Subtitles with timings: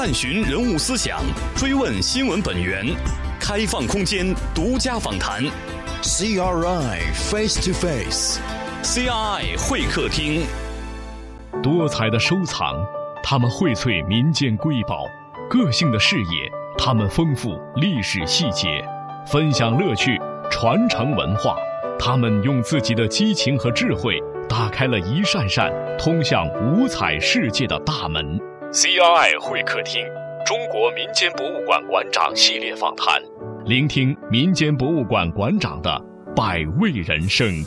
[0.00, 1.18] 探寻人物思想，
[1.56, 2.86] 追问新闻本源，
[3.40, 5.42] 开放空间，独家访谈。
[6.02, 10.46] CRI Face to Face，CRI 会客厅。
[11.60, 12.76] 多彩的收藏，
[13.24, 15.04] 他们荟萃民间瑰宝；
[15.50, 18.68] 个性的视野，他们丰富历史细节；
[19.26, 20.16] 分享乐趣，
[20.48, 21.56] 传承文化，
[21.98, 24.22] 他们用自己的激情和智慧。
[24.48, 28.40] 打开了一扇扇通向五彩世界的大门。
[28.70, 30.04] CRI 会客厅，
[30.44, 33.18] 中国民间博物馆馆长系列访谈，
[33.64, 36.04] 聆听民间博物馆馆长的
[36.36, 37.64] 百味人生。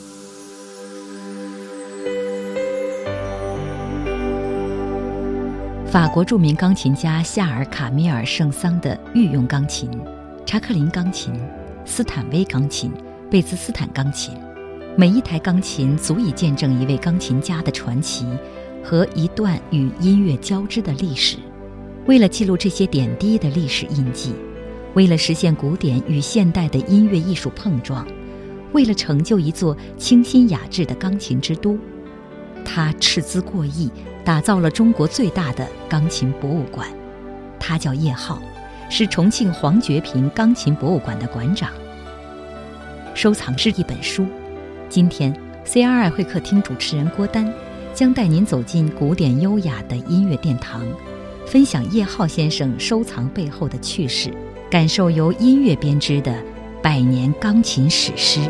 [5.90, 9.90] 法国著名钢琴家夏尔·卡米尔·圣桑的御用钢琴，
[10.46, 11.34] 查克林钢琴、
[11.84, 12.92] 斯坦威钢琴、
[13.28, 14.36] 贝兹斯坦钢琴。
[14.94, 18.26] 每一台钢琴足以见证一位钢琴家的传奇
[18.82, 21.36] 和一段与音乐交织的历史。
[22.06, 24.34] 为了记录这些点滴的历史印记，
[24.94, 28.06] 为了实现古典与现代的音乐艺术碰撞，
[28.72, 31.78] 为了成就一座清新雅致的钢琴之都，
[32.64, 33.90] 他斥资过亿，
[34.24, 36.88] 打造了中国最大的钢琴博物馆。
[37.60, 38.42] 他叫叶浩，
[38.90, 41.70] 是重庆黄觉平钢琴博物馆的馆长。
[43.14, 44.26] 收藏是一本书。
[44.88, 45.32] 今天
[45.64, 47.52] ，CRI 会客厅主持人郭丹
[47.94, 50.82] 将带您走进古典优雅的音乐殿堂，
[51.46, 54.30] 分享叶浩先生收藏背后的趣事，
[54.70, 56.42] 感受由音乐编织的
[56.82, 58.40] 百年钢琴史诗。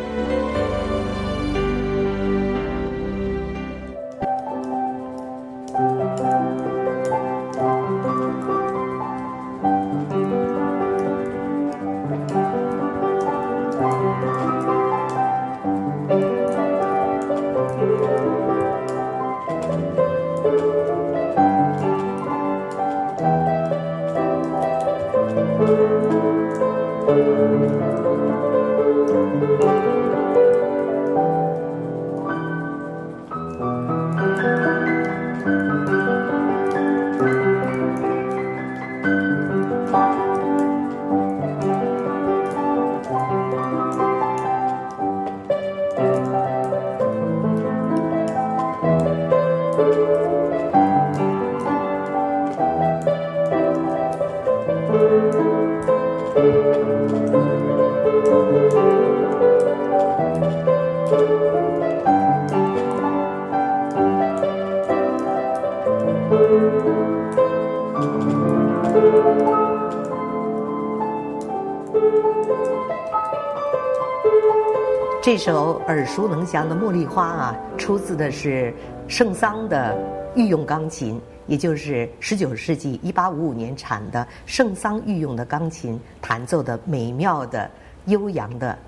[75.32, 78.70] 这首耳熟能详的《茉莉花》啊，出自的是
[79.08, 79.96] 圣桑的
[80.34, 87.70] 御用钢琴，也就是十九世纪一八五五年产的圣桑御用的钢琴弹奏的美妙的
[88.04, 88.78] 悠扬的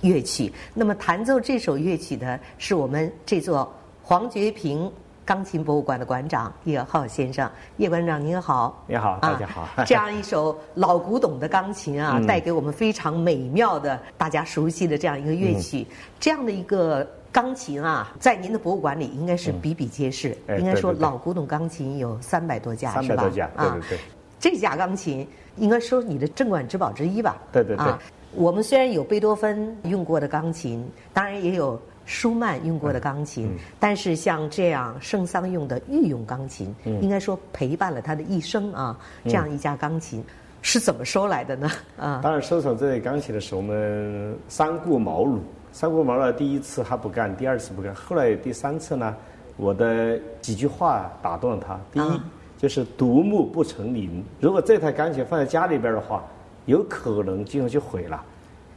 [0.00, 0.52] 乐曲。
[0.74, 4.90] 那么，弹奏这首乐曲的是我们这座黄觉平。
[5.24, 9.68] 钢琴博物馆的馆长叶浩先生，叶馆长您好，你好，大家好。
[9.86, 15.86] 这样一首老古董的钢琴啊，带给我们非常美妙的、大家熟悉的这样一个乐曲。
[16.18, 20.36] 这样的一个钢琴啊，在您的博物馆里应该是比比皆是。
[20.58, 23.02] 应该说，老古董钢琴有三百多架，是吧？
[23.08, 23.98] 三百多架，对对对。
[24.40, 27.36] 这架钢琴应该说你的镇馆之宝之一吧？
[27.52, 27.86] 对对对。
[28.34, 31.80] 我们虽然有贝多芬用过的钢琴，当然也有。
[32.04, 38.98] 舒曼用过的钢琴，但是像这样圣桑用的御用钢琴，应该说陪伴了他的一生啊。
[39.24, 40.24] 这样一架钢琴
[40.60, 41.70] 是怎么收来的呢？
[41.98, 45.38] 啊，当然收藏这类钢琴的时候，我们三顾茅庐。
[45.72, 49.16] 三顾茅庐，第一次他不干，第二次不干，后来第三次呢，
[49.56, 51.80] 我的几句话打动了他。
[51.90, 52.20] 第一
[52.58, 54.22] 就是独木不成林。
[54.38, 56.22] 如果这台钢琴放在家里边的话，
[56.66, 58.22] 有可能今后就毁了。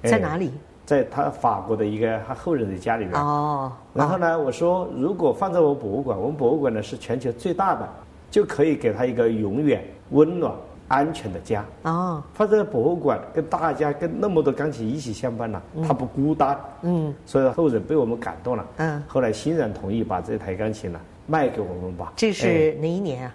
[0.03, 0.51] 在哪里？
[0.85, 3.19] 在他法国的一个他后人的家里边。
[3.19, 3.72] 哦。
[3.94, 7.90] 然后呢，我说如果放在我博物馆，我们博物馆呢是全球最大的，
[8.29, 10.53] 就可以给他一个永远温暖、
[10.87, 11.66] 安全的家。
[11.84, 12.22] 哦。
[12.34, 16.59] 放在博物馆，跟大家跟那么多钢琴一起相伴呢，他不孤单。
[16.84, 17.14] 嗯。
[17.26, 18.66] 所以后人被我们感动了。
[18.78, 19.03] 嗯。
[19.08, 22.14] 后来欣然同意把这台钢琴呢卖给我们吧。
[22.16, 23.34] 这是哪一年啊？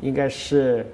[0.00, 0.84] 应该是。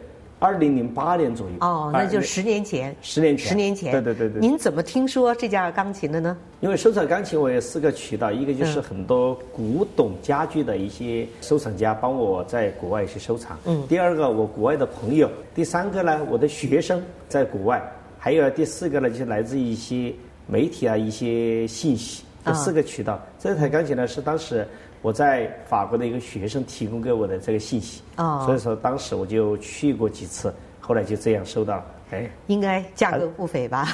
[0.45, 4.43] 二零零八年左右哦，那就十年前，十年前，十年前，对对对对。
[4.43, 6.37] 您怎么听说这架钢琴的呢？
[6.61, 13.59] 因为收藏钢琴，我有四个渠道，一个就是很多古董家具的一些收藏家帮我在国外去收藏。
[13.65, 13.87] 嗯。
[13.89, 15.31] 第二个，我国外的朋友。
[15.55, 17.83] 第三个呢，我的学生在国外。
[18.19, 20.13] 还有第四个呢，就是来自一些
[20.47, 22.23] 媒体啊一些信息。
[22.45, 24.69] 这四个渠道，这台钢琴呢是当时。
[25.05, 31.85] 我在法国的一个学生提供给我的这个信息，所以说当时我就去过几次，后来就这样收到了。
[32.11, 33.87] 哎，应该价格不菲吧？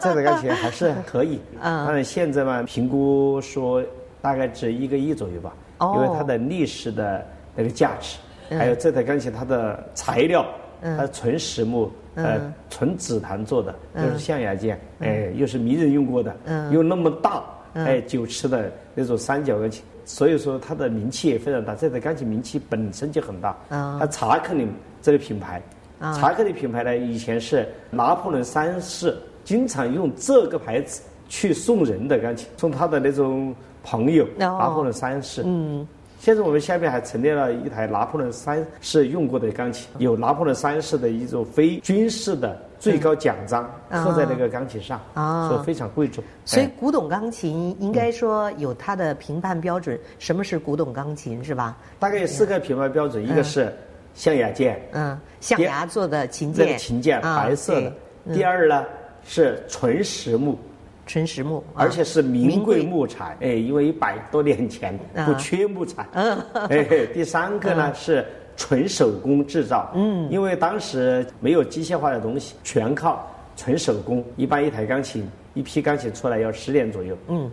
[0.00, 1.38] 这台钢琴还是可以。
[1.60, 3.84] 嗯，但是现在嘛，评估说
[4.22, 5.54] 大概值一个亿左右吧。
[5.80, 5.92] 哦。
[5.96, 8.16] 因为它的历史的那个价值，
[8.56, 10.46] 还有这台钢琴它的材料，
[10.80, 12.40] 它纯实木，呃，
[12.70, 16.34] 纯紫檀做的，又是象牙件，哎，又是名人用过的，
[16.72, 17.44] 又那么大，
[17.74, 21.74] 哎，九尺的那种三角钢琴，所以说它的名气也非常大。
[21.74, 23.56] 这台钢琴名气本身就很大。
[23.70, 23.96] 嗯。
[23.98, 24.72] 它查克林
[25.02, 25.62] 这个品牌。
[26.00, 35.42] 查克林品牌呢，以前是拿破仑三世经常用这个牌子去送人的钢琴，送他的那种朋友拿破仑三世。
[35.46, 35.86] 嗯，
[36.18, 46.22] 现在我们下面还陈列了一台拿破仑三世用过的钢琴，有拿破仑三世的一种非军事的最高奖章刻在那个钢琴上，所以非常贵重。
[46.44, 51.76] 所以古董钢琴应该说有它的评判标准，什么是古董钢琴是吧？
[51.98, 53.74] 大概有四个评判标准，一个是。
[54.16, 57.92] 象牙件，嗯，象牙做的琴键，这个琴键白色的。
[58.32, 58.84] 第二呢
[59.24, 60.56] 是纯实木，
[61.04, 64.96] 纯实木，而且是名贵木材，哎，因为一百多年前
[65.26, 66.06] 不缺木材。
[66.12, 66.38] 嗯，
[66.70, 68.24] 哎，第三个呢是
[68.56, 74.24] 纯手工制造，嗯，因为当时没有机械化的东西，全靠纯手工。
[74.36, 77.50] 一般一台钢琴，一批钢琴出来要十年左右，嗯，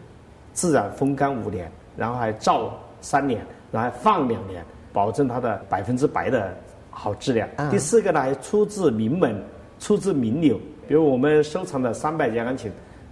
[0.54, 4.64] 自然风干五年，然后还照三年，然后还放两年。
[4.94, 6.54] 保证它的百分之百的
[6.90, 7.48] 好质量。
[7.70, 9.42] 第四个呢，还出自名门，
[9.80, 10.60] 出自名流。
[10.86, 12.70] 比如我们收藏的三百件钢琴，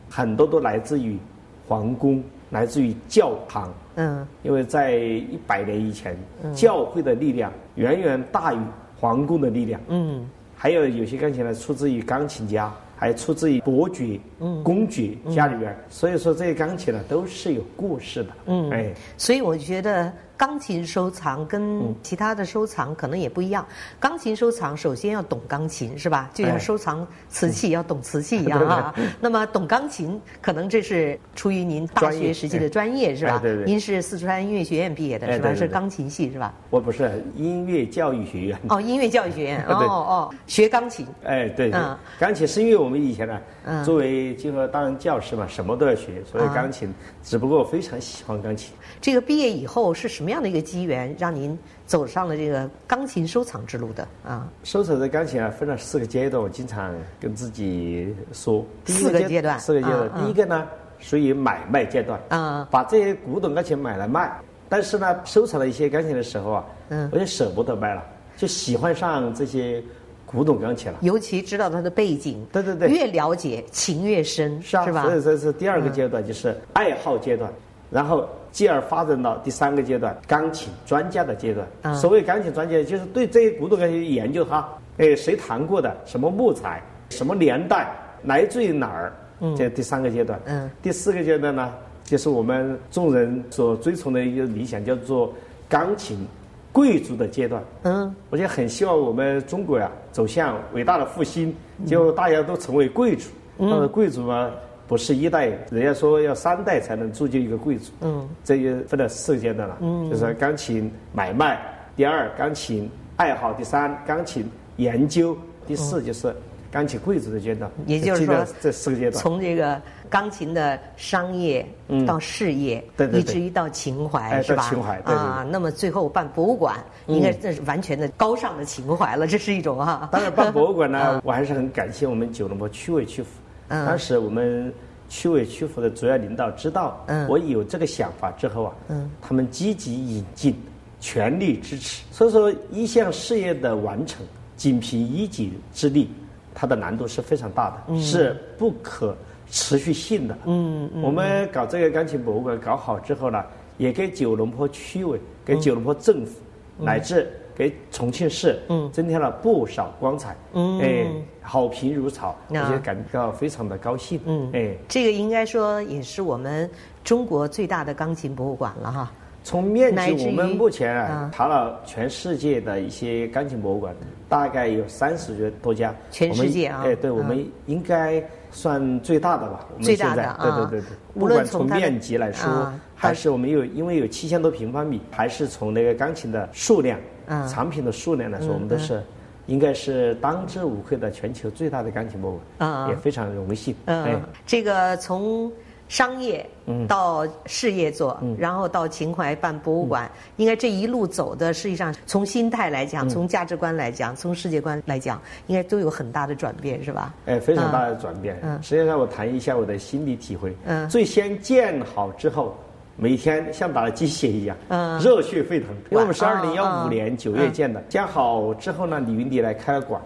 [0.10, 1.18] 很多都来自于
[1.66, 3.74] 皇宫，来自于教堂。
[3.96, 6.18] 嗯，因为在一百年以前，
[6.54, 8.60] 教会的力量远远大于
[9.00, 9.80] 皇宫的力量。
[9.88, 12.74] 嗯，还有有些钢琴呢，出自于钢琴家。
[13.02, 14.20] 还出自于伯爵、
[14.62, 18.30] 公爵家里边，所以说这些钢琴呢都是有故事的。
[18.48, 23.66] 嗯，哎，所以我觉得钢琴收藏跟其他的收藏可能也不一样。
[24.00, 26.30] 钢琴收藏首先要懂钢琴，是吧？
[26.34, 28.96] 就像收藏瓷器要懂瓷器一样啊。
[29.22, 33.40] 那么懂钢琴，可能这是出于您大学时期的专业，是吧？
[33.42, 33.66] 对对。
[33.66, 35.54] 您是四川音乐学院毕业的，是吧？
[35.54, 36.54] 是钢琴系，是吧？
[36.70, 38.60] 我不是音乐教育学院。
[38.70, 39.64] 哦，音乐教育学院。
[39.68, 41.08] 哦哦，学钢琴。
[41.24, 41.82] 哎，对对。
[42.20, 42.90] 钢琴是因为我。
[42.90, 43.40] 我们以前呢，
[43.84, 46.94] 作为今后当教师嘛，什么都要学，所以钢琴，
[47.24, 48.74] 只不过非常喜欢钢琴。
[49.02, 54.48] 这个毕业以后是什么样的一个机缘，让您走上了这个钢琴收藏之路的啊？
[54.64, 58.66] 收藏的钢琴啊，分了四个阶段，我经常跟自己说。
[58.86, 59.60] 四个阶段。
[59.60, 60.10] 四个阶段。
[60.24, 60.68] 第一个呢，
[61.00, 62.20] 属于买卖阶段。
[62.30, 62.68] 啊。
[62.70, 64.32] 把这些古董钢琴买来卖，
[64.68, 68.04] 但是呢，收藏了一些钢琴的时候啊，嗯，我就舍不得卖了，
[68.36, 69.84] 就喜欢上这些。
[70.32, 75.04] 古董钢琴了，尤其知道它的背景，对对对，越了解情越深，是吧？
[75.04, 77.52] 所以这是第二个阶段，就是爱好阶段，
[77.90, 81.96] 然后继而发展到第三个阶段，钢琴专家的阶段。
[81.96, 84.64] 所谓钢琴专家，就是对这些古董钢琴研究它，
[84.98, 86.80] 哎，谁弹过的，什么木材，
[87.10, 87.92] 什么年代，
[88.26, 89.12] 来自于哪儿？
[89.58, 90.40] 这第三个阶段。
[90.46, 90.70] 嗯。
[90.82, 91.74] 第四个阶段呢，
[92.04, 95.34] 就是我们众人所追崇的一个理想，叫做
[95.68, 96.28] 钢琴。
[96.72, 101.56] 贵族的阶段，嗯，我就很希望我们中国呀走向伟大的复兴，
[101.86, 103.30] 就大家都成为贵族。
[103.58, 104.52] 嗯，贵族嘛，
[104.88, 107.92] 不是一代，人家说要三代才能铸就一个贵族。
[108.02, 109.78] 嗯，这就分了四个阶段了。
[109.82, 111.60] 嗯，就是钢琴买卖，
[111.96, 114.46] 第二钢琴爱好，第三钢琴
[114.78, 115.36] 研究，
[115.68, 116.34] 第四就是
[116.72, 117.70] 钢琴贵族的阶段。
[117.86, 119.82] 也就是说，这四个阶段，从这个。
[120.10, 121.66] 钢琴的商业
[122.06, 124.68] 到事业，以至于到情怀，是吧？
[124.68, 126.76] 情怀啊，那么最后办博物馆，
[127.08, 130.10] 应该这是完全的高尚的情怀了，这是一种哈。
[130.12, 133.30] 当然办博物馆呢， 我还是很感谢我们九龙坡区委区府。
[133.68, 134.74] 当时我们
[135.10, 140.56] 区委区府的主要领导知道我有这个想法之后啊，嗯他们积极引进，
[141.00, 142.04] 全力支持。
[142.12, 144.26] 所以说，一项事业的完成，
[144.56, 146.10] 仅凭一己之力，
[146.56, 149.16] 它的难度是非常大的，是不可。
[149.52, 153.44] 持续性的，嗯，我们搞这个钢琴博物馆搞好之后呢，
[153.78, 156.40] 也给九龙坡区委、给九龙坡政府，
[156.78, 161.08] 乃至给重庆市，嗯，增添了不少光彩，嗯，哎，
[161.42, 166.70] 好评如潮，我觉得感到非常的高兴，嗯，哎，这个应该说也是我们
[167.04, 169.12] 中国最大的钢琴博物馆了哈。
[169.44, 173.96] 从面积，我们目前啊查了全世界的一些钢琴博物馆，
[174.28, 178.24] 大概有三十多家，全世界啊，哎，对，我们应该。
[178.52, 187.00] 算最大的吧，我们现在对对对对，不管从面积来说，还是我们有因为有七千多平方米，还是从那个钢琴的数量、
[187.48, 189.04] 产品的数量来说，我们都是
[189.46, 193.76] 应该是当之无愧的全球最大的钢琴博物馆，也非常荣幸。
[193.86, 195.52] 嗯，这个从
[195.90, 196.48] 商业
[196.88, 207.14] 到事业做，然后到情怀办博物馆，应该这一路走的，实际上从心态来讲，从价值观来讲，从世界观来讲，应该都有很大的转变，是吧？
[207.26, 208.40] 哎，非常大的转变。
[208.44, 210.56] 嗯，实际上我谈一下我的心理体会。
[210.64, 212.56] 嗯，最先建好之后，
[212.96, 215.70] 每天像打了鸡血一样，嗯，热血沸腾。
[215.90, 220.00] 因为我们是二零幺五年九月建的，建好之后呢，李云迪来开了馆，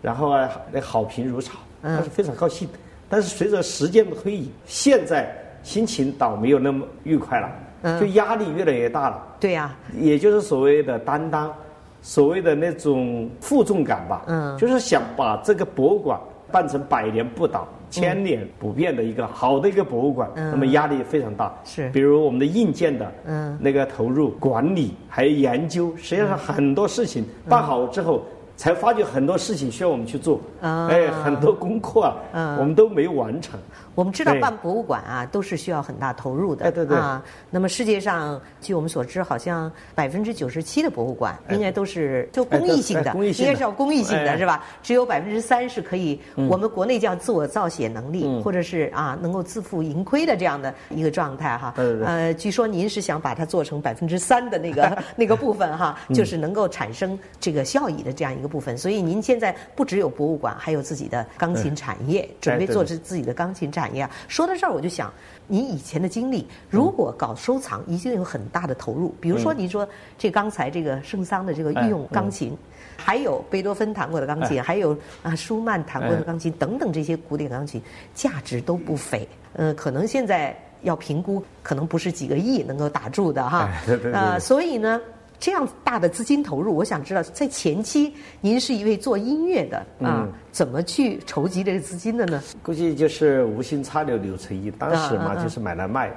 [0.00, 2.66] 然后啊，那好评如潮，他是非常高兴。
[3.10, 5.28] 但是随着时间的推移，现在
[5.64, 9.20] 心情倒没有那么愉快了，就压力越来越大了。
[9.40, 11.52] 对呀，也就是所谓的担当，
[12.00, 14.22] 所谓的那种负重感吧。
[14.28, 16.20] 嗯，就是想把这个博物馆
[16.52, 20.30] 办成百年不倒、千年不变的一个好的一个博物馆。
[20.36, 21.52] 嗯，那么压力非常大。
[21.64, 28.22] 是，比如我们的硬件的，嗯，那个投入、管理还有研究，实际上很多事情办好之后。
[28.60, 33.58] 才发觉很多事情需要我们去做，哎，很多功课啊，我们都没完成。
[33.94, 36.66] 我们知道办博物馆啊，都是需要很大投入的。
[36.66, 36.96] 哎，对对。
[36.96, 44.62] 啊，那么世界上，据我们所知，好像百分之九十七的博物馆应该都是就公益性的，应该是要公益性的，是吧？
[44.82, 51.72] 只有百分之三是可以，我们国内叫自我造血能力，或者是啊能够自负盈亏的这样的一个状态哈。
[52.04, 58.50] 呃，据说您是想把它做成百分之三的那个 那个部分哈，就是能够产生这个效益的这样一个。
[58.50, 64.08] 部分，所以您现在不只有博物馆，还有自己的钢琴产业，准备做自自己的钢琴产业。
[64.28, 65.12] 说到这儿，我就想，
[65.46, 69.14] 你以前的经历，如果搞收藏，一定有很大的投入。
[69.20, 72.56] 比如说，您说这刚才这个圣桑的这个御用钢琴，
[72.96, 77.80] 还有贝多芬弹过的钢琴，还有啊舒曼弹过的钢琴等等这些古典钢琴，
[78.14, 79.26] 价值都不菲。
[79.54, 83.70] 呃，可能现在要评估，可能不是几个亿能够打住的哈。
[84.12, 85.00] 呃，所以呢。
[85.40, 92.42] 这样大的资金投入，我想知道，在前期您是一位做音乐的啊，怎么去筹集这个资金的呢？
[92.62, 96.12] 估计就是无心插柳柳成荫，当时嘛就是买来卖，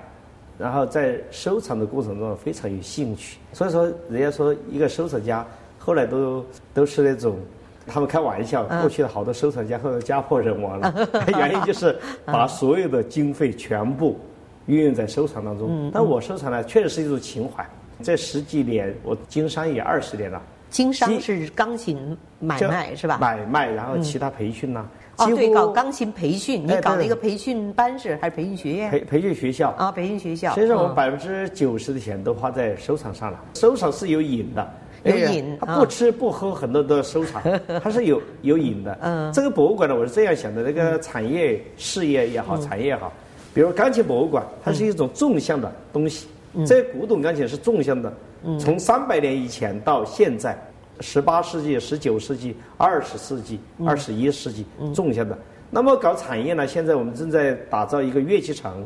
[0.60, 5.48] 然后在收藏的过程中非常有兴趣，所以说人家说一个收藏家
[5.80, 7.38] 后来都都是那种，
[7.88, 10.94] 他们开玩笑，过去的好多收藏家后来家破人亡了，
[11.40, 14.20] 原因就是把所有的经费全部
[14.66, 15.90] 运用在收藏当中。
[15.94, 17.66] 但我收藏呢，确实是一种情怀。
[18.04, 20.42] 这十几年，我经商也二十年了。
[20.70, 23.20] 经商是钢琴买卖是吧？
[23.22, 24.86] 买卖，然后其他培训呢？
[25.18, 28.90] 哦，对，搞钢琴培训，你搞了一个培训班是还是培训学院？
[28.90, 30.52] 培培训学校啊，培训学校。
[30.56, 33.40] 所以说，我百分之九十的钱都花在收藏上了。
[33.54, 34.68] 收藏是有瘾的，
[35.04, 37.40] 有瘾，他不吃不喝很多的收藏，
[37.84, 38.98] 它是有有瘾的。
[39.02, 43.14] 嗯，这个博物馆呢，我是这样想的：这个产业事业也好，产业也好，
[43.54, 46.28] 比如钢琴博物馆，它是一种纵向的东西。
[46.66, 48.14] 这古董钢琴是纵向的，
[48.60, 50.58] 从三百年以前到现在，
[51.00, 55.38] 十八世纪、十九世纪、二十世纪、二十一世纪，纵向的。
[55.72, 56.68] 那么搞产业呢？
[56.68, 58.86] 现在我们正在打造一个乐器城，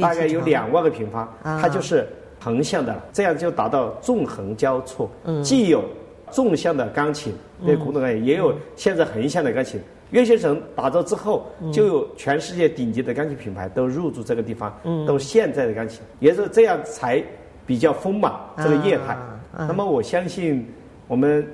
[0.00, 2.06] 大概有两万个平方，它就是
[2.38, 5.10] 横向的，这样就达到纵横交错，
[5.42, 5.82] 既有
[6.30, 7.34] 纵向的钢琴，
[7.66, 9.80] 对古董钢琴，也有现在横向的钢琴。
[10.12, 14.72] 乐器城打造之后，就有全世界顶级的钢琴品牌都入驻这个地方，
[15.06, 17.22] 都现在的钢琴，也是这样才
[17.66, 19.16] 比较丰满这个业态。
[19.56, 20.68] 那么我相信，
[21.08, 21.46] 我们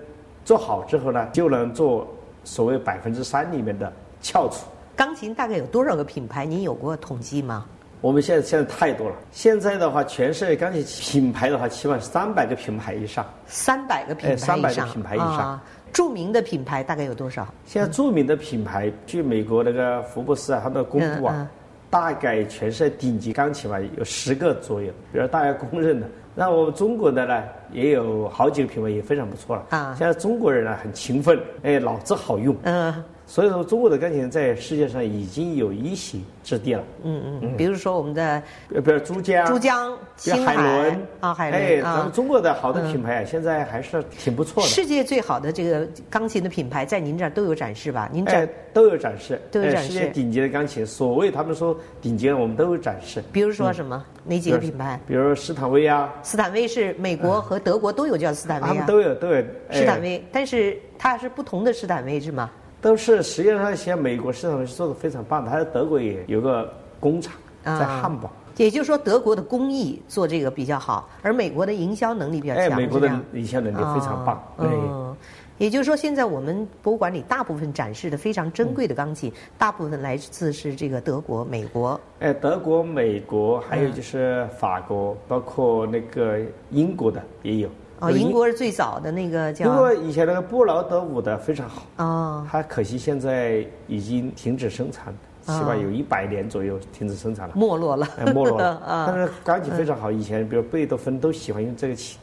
[0.44, 2.06] 做好之后呢，就能做
[2.42, 4.66] 所谓百分之三里面的翘楚。
[4.96, 6.44] 钢琴大概有多少个品牌？
[6.44, 7.64] 您有过统计吗？
[8.00, 9.14] 我们现在现在太多了。
[9.32, 13.24] 现在的话，全世界钢琴品牌的话，起码三百个品牌以上。
[13.46, 14.46] 三百个品牌以上。
[14.46, 15.60] 三百个品牌以上。
[15.92, 17.46] 著名的品牌大概有多少？
[17.64, 21.48] 现在著名的品牌，据美国那个福布斯啊，他们公布啊，
[21.90, 26.06] 大概全世界顶级钢琴吧，有十个左右，比如大家公认的。
[26.34, 27.42] 那我们中国的呢，
[27.72, 29.66] 也有好几个品牌也非常不错了。
[29.70, 32.54] 啊，现在中国人呢很勤奋，哎，脑子好用。
[32.62, 32.94] 嗯。
[33.28, 36.82] 所以说，中国的钢琴在世界上已经有一席之地了。
[37.04, 38.42] 嗯嗯，比如说我们的，
[38.74, 44.68] 呃比如珠江、珠江、青海伦啊，海伦哎，咱们中国的好的品牌啊，现在还是挺不错的。
[44.70, 48.08] 世界最好的这个钢琴的品牌，在您这儿都有展示吧？
[48.10, 49.92] 您这都有展示，都有展示。
[49.92, 53.22] 世界顶级的钢琴，所谓他们说顶级的，我们都有展示。
[53.30, 54.02] 比如说什么？
[54.24, 54.98] 哪几个品牌？
[55.06, 56.10] 比如斯坦威啊。
[56.22, 58.68] 斯坦威是美国和德国都有叫斯坦威啊。
[58.68, 59.42] 他们都有都有。
[59.70, 62.50] 斯坦威，但是它是不同的斯坦威是吗？
[62.80, 68.30] 都是实际上，像美国市场是做的非常棒的，还有德国也有个工厂在汉堡。
[68.56, 72.64] 也就是说，德国的工艺做这个比较好，而美国的营销能力比较强。
[72.64, 74.42] 哎，美国的营销能力非常棒。
[74.58, 75.16] 嗯，
[75.58, 82.00] 也就是说，现在我们博物馆里大部分展示的非常珍贵的钢琴，大部分来自是这个德国、美国。
[82.18, 87.68] 哎，德国、美国，还有就是法国，包括那个英国的也有。
[88.00, 89.66] 哦，英国是最早的那个叫。
[89.66, 91.82] 英国以前那个布劳德伍的非常好。
[91.96, 92.46] 哦。
[92.50, 95.12] 它可惜现在已经停止生产，
[95.44, 98.80] 起码有一百年左右停止生产了，没落了，没落了。
[99.06, 102.18] 但是钢琴非常好，以前比如贝多芬都喜欢用这个琴，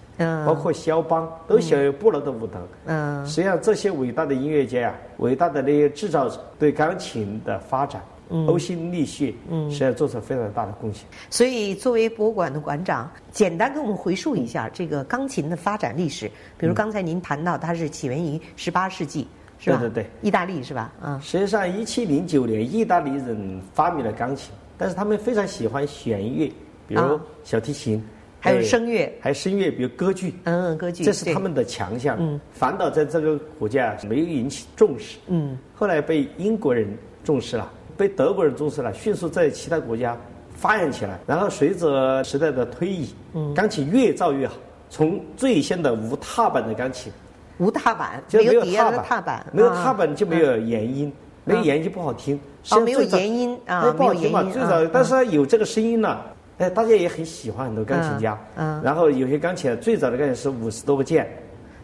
[0.45, 2.53] 包括肖邦都喜欢用布劳德舞的。
[2.85, 8.01] 嗯，实际上这些伟大的音乐家呀，伟大的那些制造者对钢琴的发展。
[8.29, 11.05] 呕心沥血，嗯实际上做出非常大的贡献。
[11.29, 16.29] 所以，作为博物馆的馆长，简单跟我们回述一下这个钢琴的发展历史。
[16.57, 19.27] 比如刚才您谈到，它是起源于十八世纪，
[19.59, 19.77] 是吧？
[19.77, 20.91] 对对对，意大利是吧？
[21.03, 21.19] 嗯。
[21.21, 26.51] 实际上，一七零九年，意大利人发明了钢琴，但是他们非常喜欢弦乐，
[26.87, 28.03] 比如小提琴，
[28.39, 30.33] 还有声乐，还有声乐，比如歌剧。
[30.43, 32.17] 嗯，歌剧，这是他们的强项。
[32.19, 32.39] 嗯。
[32.51, 35.17] 反倒在这个国家没有引起重视。
[35.27, 35.57] 嗯。
[35.73, 36.87] 后来被英国人
[37.23, 37.71] 重视了。
[37.97, 40.17] 被德国人重视了，迅速在其他国家
[40.55, 41.19] 发扬起来。
[41.25, 43.13] 然后随着时代的推移，
[43.55, 44.55] 钢琴越造越好。
[44.89, 47.11] 从最先的无踏板的钢琴，
[47.57, 48.63] 无踏板就没有
[49.01, 51.11] 踏板，没有踏板就没有延音，
[51.43, 52.39] 没有延音就不好听。
[52.69, 54.43] 哦，没有延音啊，不好听嘛。
[54.43, 56.23] 最早，但是有这个声音了，
[56.59, 58.37] 哎，大家也很喜欢很多钢琴家。
[58.55, 58.79] 嗯。
[58.83, 61.27] 然后有些钢琴，最早的钢琴是五十多个键。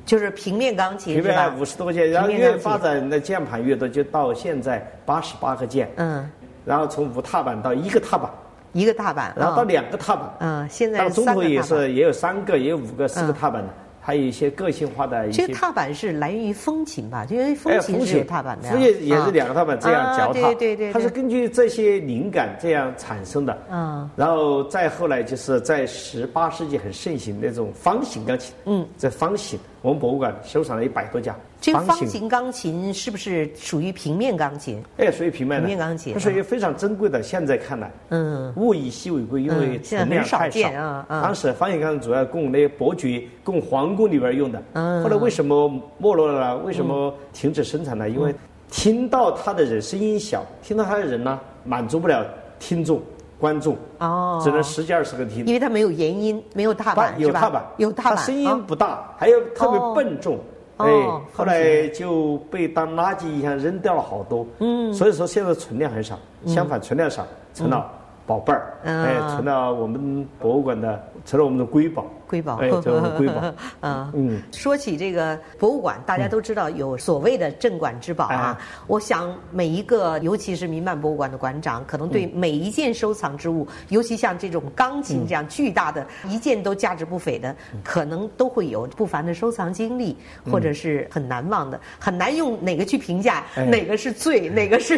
[0.05, 5.89] 就是平面钢琴，平面五十多个键，然后越发展的键盘越多，就到现在八十八个键。
[5.95, 6.29] 嗯，
[6.65, 8.29] 然后从无踏板到一个踏板，
[8.73, 10.29] 一个踏板，然后到两个踏板。
[10.39, 13.69] 嗯，现在到中途也是也有三个，也有五个、四个踏板的。
[14.03, 15.43] 还有一些个性化的一些。
[15.43, 17.23] 这个踏板是来源于风琴吧？
[17.29, 18.67] 因为风琴是有踏板的。
[18.67, 20.41] 风琴也是两个踏板这样脚踏。
[20.41, 20.91] 对对对。
[20.91, 23.55] 它是根据这些灵感这样产生的。
[23.69, 24.09] 嗯。
[24.15, 28.55] 然后再后来就是在十八世纪很盛行那种方形钢琴。
[28.65, 28.83] 嗯。
[28.97, 31.35] 这方形，我们博物馆收藏了一百多架。
[31.59, 34.81] 这个方形钢琴是不是属于平面钢琴？
[34.97, 35.67] 哎，属于平面的。
[35.67, 36.13] 平面钢琴。
[36.13, 37.91] 它属于非常珍贵的，现在看来。
[38.09, 38.53] 嗯。
[38.55, 40.71] 物以稀为贵，因为存量太少。
[40.73, 41.21] 啊啊。
[41.23, 44.61] 当时方形钢琴主要供那些伯爵、供皇宫里边用的。
[44.73, 45.03] 嗯。
[45.03, 46.57] 后来为什么没落了？
[46.59, 48.09] 为什么停止生产呢？
[48.09, 48.33] 因为
[48.69, 52.25] 听到它的人声音小，听到它的人呢满足不了
[52.59, 53.01] 听众、
[53.41, 53.75] 观众。
[53.97, 54.39] 哦。
[54.41, 55.45] 只能十几二十个听。
[55.45, 58.15] 因为它没有延音，没有踏板，有踏板，有踏板。
[58.15, 60.39] 它声音不大，还有特别笨重。
[60.77, 60.87] 哎，
[61.33, 64.45] 后来就被当垃圾一样扔掉了好多。
[64.59, 67.85] 嗯，所以说现在存量很少，相反存量少，成了
[68.25, 68.73] 宝贝儿。
[68.83, 72.05] 哎，成了我们博物馆的，成了我们的瑰宝。
[72.31, 74.09] 瑰宝，哎，这是瑰宝啊。
[74.15, 78.57] 嗯，说起这个博物馆，大家都知道有所谓的镇馆之宝啊。
[78.87, 90.15] 我想每一个，尤其是民办博物馆的馆长，可能对每一件收藏之物，尤其像这种钢琴这样巨大的，一件都价值不菲的，可能都会有不凡的收藏经历，
[90.49, 94.97] 或者是很难忘的，很难用哪个去评价哪个是最，哪个是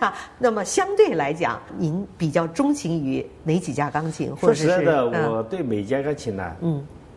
[0.00, 0.12] 啊。
[0.36, 4.34] 那么相对来讲，您比较钟情于哪几架钢琴？
[4.40, 6.56] 说实在的，我对每架钢琴呢。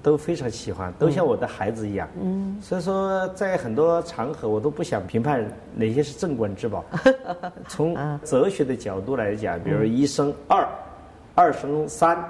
[0.04, 2.08] 都非常喜欢，都像我的孩子一样。
[2.22, 6.86] 嗯，所以说在很多场合，我都不想评判哪些是镇馆之宝。
[7.68, 10.68] 从哲学的角度来讲，比如一生二，
[11.34, 12.24] 二生三，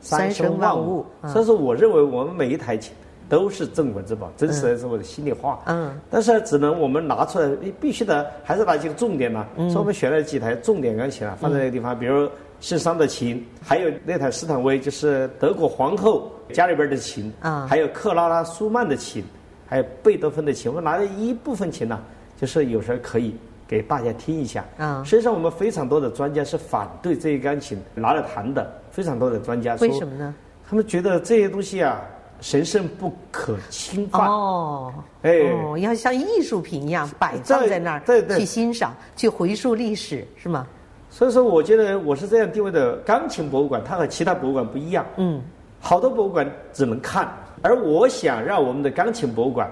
[0.00, 1.04] 三生万物。
[1.26, 2.94] 所以说，我认为我们每一台琴
[3.28, 5.60] 都是镇馆之宝，真实的是我的心里话。
[5.66, 9.46] 嗯，但是只能我们拿出来，必须得还是拿几个重点嘛。
[9.56, 12.26] 所以我们选了几台重点钢琴啊，放在那个地方，比如。
[12.60, 19.24] 圣桑的琴，还有那台斯坦威，就是德国皇后家里边的琴，啊，还有克拉拉舒曼的琴，
[19.66, 21.98] 还有贝多芬的琴，我拿了一部分琴呢，
[22.38, 23.34] 就是有时候可以
[23.66, 24.64] 给大家听一下。
[24.76, 30.34] 啊，实际上我们非常多的专家是反对这一钢琴拿来弹的，非常多的专家说，为什么呢？
[30.68, 32.02] 他们觉得这些东西啊，
[32.42, 34.28] 神圣不可侵犯。
[34.28, 34.92] 哦，
[35.22, 35.30] 哎，
[35.78, 40.66] 要像艺术品一样摆放在那儿，对对，去欣赏，去回溯历史，是吗？
[41.12, 45.04] 所以说，我觉得我是这样定位的：钢琴博物馆它和其他博物馆不一样。
[45.16, 45.42] 嗯，
[45.80, 47.28] 好多博物馆只能看，
[47.62, 49.68] 而我想让我们的钢琴博物馆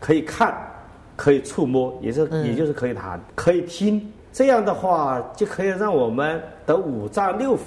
[0.00, 0.52] 可以看，
[1.14, 4.12] 可以触摸，也是也就是可以弹，可以听。
[4.32, 7.60] 这样的话，就可以让我们的五脏六腑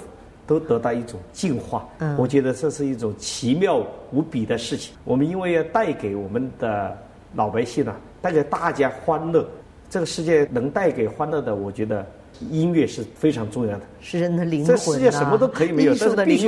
[0.46, 1.88] 都得到一种净化。
[2.00, 4.94] 嗯，我觉得这是一种奇妙无比的事情。
[5.04, 6.94] 我们因为要带给我们的
[7.34, 9.48] 老百姓啊，带给大家欢乐，
[9.88, 12.04] 这个世界能带给欢乐的，我觉得。
[12.50, 14.74] 音乐是非常重要的，是人的灵魂。
[14.74, 16.46] 这世界什么都可以没有，但是必须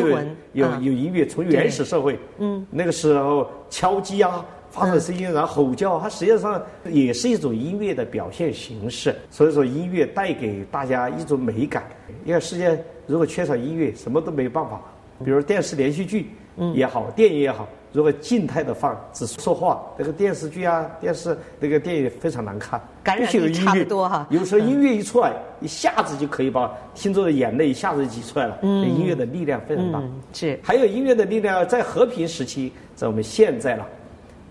[0.52, 1.26] 有有音乐。
[1.26, 9.14] 从原始社会，嗯，那个时候敲击啊，发出声音，然后吼叫，它实际上也是一种音乐的表现形式。
[9.30, 11.84] 所以说，音乐带给大家一种美感。
[12.24, 14.80] 因为世界如果缺少音乐，什么都没办法。
[15.24, 16.30] 比如电视连续剧
[16.74, 17.68] 也好，电影也好。
[17.92, 22.80] 如果静态的放，只说话，那个电视剧啊、电视那个电影非常难看。
[23.02, 24.26] 感染力差不多哈。
[24.30, 28.58] 有时候音乐一出来，一下子就可以把听众的眼泪一下子挤出来了。
[28.62, 28.86] 嗯。
[28.88, 30.02] 音乐的力量非常大。
[30.34, 30.60] 是。
[30.62, 33.86] 还有音乐的力量，在和平时期，在我们现在了，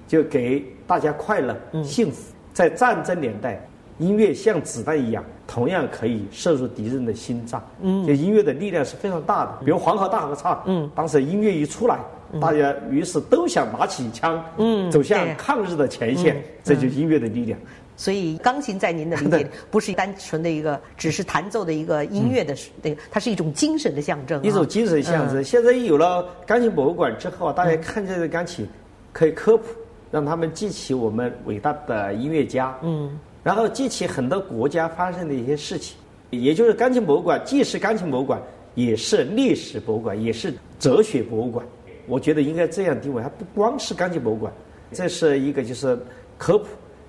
[0.07, 3.63] 就给大家快乐、幸福；在战争年代，
[3.99, 7.61] 音乐像子弹一样，同样可以射入敌人的心脏。
[7.81, 9.51] 嗯，就音乐的力量是非常大的。
[9.63, 11.99] 比如黄河大合唱，嗯，当时音乐一出来，
[12.39, 16.43] 大家于是都想拿起枪，嗯，走向抗日的前线。
[16.63, 17.57] 这就音乐的力量。
[17.95, 24.43] 所以，钢琴在您的理解不是单纯的一个只是弹奏的一个音乐的，那个它是一种精神的象征。
[24.43, 25.43] 一种精神象征。
[25.43, 28.67] 现在有了钢琴博物馆之后啊，大家看见的钢琴，
[29.11, 29.63] 可以科普，
[30.11, 32.77] 让他们记起我们伟大的音乐家。
[32.83, 33.17] 嗯。
[33.43, 35.97] 然后记起很多国家发生的一些事情，
[36.29, 38.39] 也就是钢琴博物馆既是钢琴博物馆，
[38.75, 41.65] 也是历史博物馆，也是哲学博物馆。
[42.07, 44.51] 我觉得应该这样定位，它不光是钢琴博物馆，
[44.91, 45.97] 这是一个就是
[46.37, 46.65] 科普。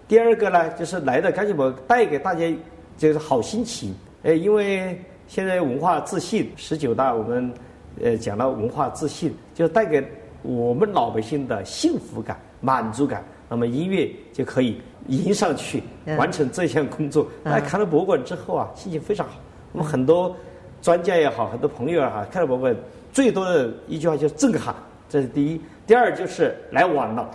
[0.06, 2.52] 第二个呢，就是来到钢琴博带给大家
[2.96, 3.94] 就是好心情。
[4.22, 7.52] 呃，因为现在文化自信十九大，我们
[8.02, 10.02] 呃讲了文化自信，就带给
[10.42, 13.24] 我们老百姓的幸福感、满足感。
[13.50, 15.82] 那么音乐就可以迎上去，
[16.18, 17.26] 完成这项工作。
[17.44, 19.34] 大家看了博物馆之后啊，心情非常好。
[19.72, 20.34] 我们很多
[20.82, 22.76] 专家也好，很多朋友也好，看了博物馆，
[23.12, 24.74] 最多的一句话就是震撼，
[25.08, 25.60] 这是第一。
[25.86, 27.28] 第二就是来晚了，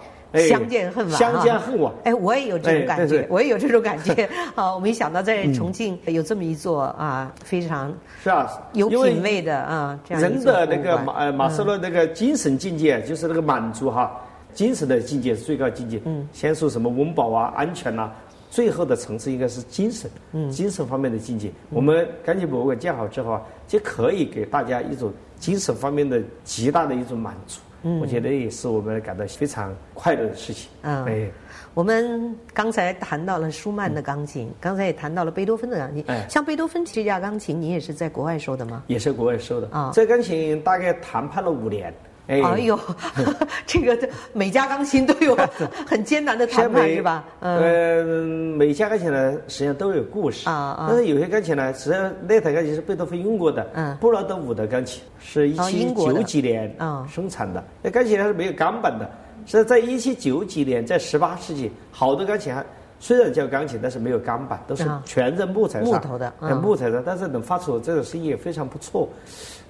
[0.47, 1.17] 相见恨晚。
[1.17, 1.91] 相见恨晚。
[2.03, 4.29] 哎，我也有这种感觉，我也有这种感觉。
[4.55, 7.91] 啊，我没想到在重庆有这么一座啊，非常
[8.23, 14.11] 是啊，有品位的啊，这样人的那个马呃马斯洛那个精神境界，就是那个满足哈。
[14.53, 15.99] 精神的境界是最高境界。
[16.05, 18.11] 嗯，先说什么温饱啊、安全呐，
[18.53, 20.07] 最后的层次应该是精神。
[20.31, 27.59] 嗯，精神方面的境界，我们钢琴博物馆建好之后啊，就可以给大家一种精神方面的极大的一种满足。
[27.81, 30.69] 嗯，我觉得也是我们感到非常快乐的事情。
[30.83, 31.31] 嗯，哎，
[31.73, 36.03] 我们刚才谈到了舒曼的钢琴，刚才也谈到了贝多芬的钢琴。
[36.05, 38.83] 哎，像贝多芬这架钢琴，你也是在国外收的吗？
[38.85, 39.67] 也是国外收的。
[39.71, 41.91] 啊，这钢琴大概谈判了五年。
[42.27, 42.79] 哎呦，
[43.67, 45.35] 这个每家钢琴都有
[45.85, 47.25] 很艰难的谈判是吧？
[47.41, 50.85] 嗯，每家钢琴呢实际上都有故事啊啊。
[50.87, 56.73] 但是有些钢琴呢，实际上那台钢琴是贝多芬用过的，嗯，布劳德五的钢琴，是一七九几年
[57.09, 57.61] 生产的。
[57.81, 59.09] 那钢琴它是没有钢板的，
[59.45, 62.63] 是在一七九几年，在十八世纪，好多钢琴还
[63.01, 69.09] 虽然叫钢琴，但是没有钢板，都是全在木材上，木头的，木材上，但是能发出这种声音也非常不错。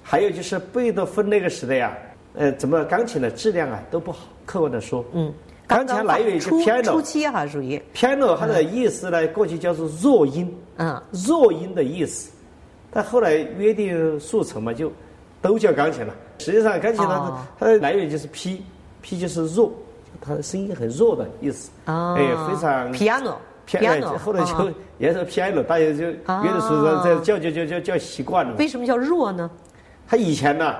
[0.04, 1.92] 还有就是贝多芬那个时代呀。
[2.34, 4.26] 呃，怎么钢琴的质量啊都不好？
[4.44, 5.32] 客观的说，嗯，
[5.66, 12.30] 钢琴来源于 piano，初期哈属于 piano，它的意思呢，过去叫做弱音，嗯，弱音的意思，
[12.90, 14.92] 但后来约定俗成嘛，就
[15.40, 16.14] 都叫钢琴了。
[16.38, 19.72] 实际上，钢琴呢，它的来源就是 p，p 就是弱，
[20.20, 21.70] 它的声音很弱的意思。
[21.86, 28.56] 哦，哎，非常 piano，piano，后来就也是 piano，大家就约定俗成这叫叫叫叫叫习惯了。
[28.58, 29.50] 为什么叫弱呢？
[30.06, 30.74] 它以前呢？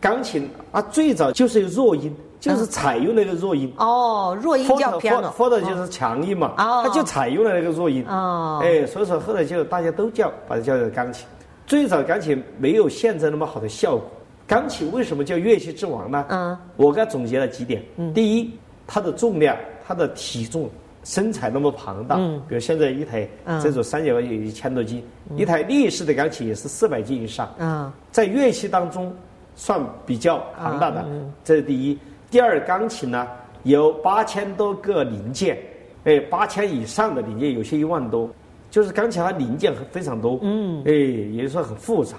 [0.00, 3.72] 钢琴啊，最早就是弱音，就是采用那个弱音。
[3.78, 6.52] 哦，弱音叫 piano，或者就是强音嘛。
[6.56, 8.04] 哦，它就采用了那个弱音。
[8.06, 11.26] 哦，哎，所以说后来就大家都叫把它叫做钢琴。
[11.66, 14.04] 最早钢琴没有现在那么好的效果。
[14.46, 16.24] 钢琴为什么叫乐器之王呢？
[16.28, 17.82] 嗯，我刚总结了几点。
[17.96, 18.50] 嗯，第一，
[18.86, 19.56] 它的重量，
[19.86, 20.70] 它的体重，
[21.02, 22.14] 身材那么庞大。
[22.18, 23.28] 嗯，比如现在一台
[23.60, 25.04] 这种三角钢有一千多斤，
[25.36, 27.52] 一台立式的钢琴也是四百斤以上。
[27.58, 29.12] 嗯，在乐器当中。
[29.58, 31.04] 算比较庞大的，
[31.42, 31.98] 这是第一。
[32.30, 33.26] 第二，钢琴呢
[33.64, 35.58] 有八千多个零件，
[36.04, 38.30] 哎，八千以上的零件，有些一万多，
[38.70, 42.16] 就是钢琴它零件非常多，嗯，哎，也就是说很复杂。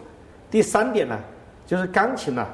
[0.52, 1.18] 第三点呢，
[1.66, 2.46] 就是钢琴呢，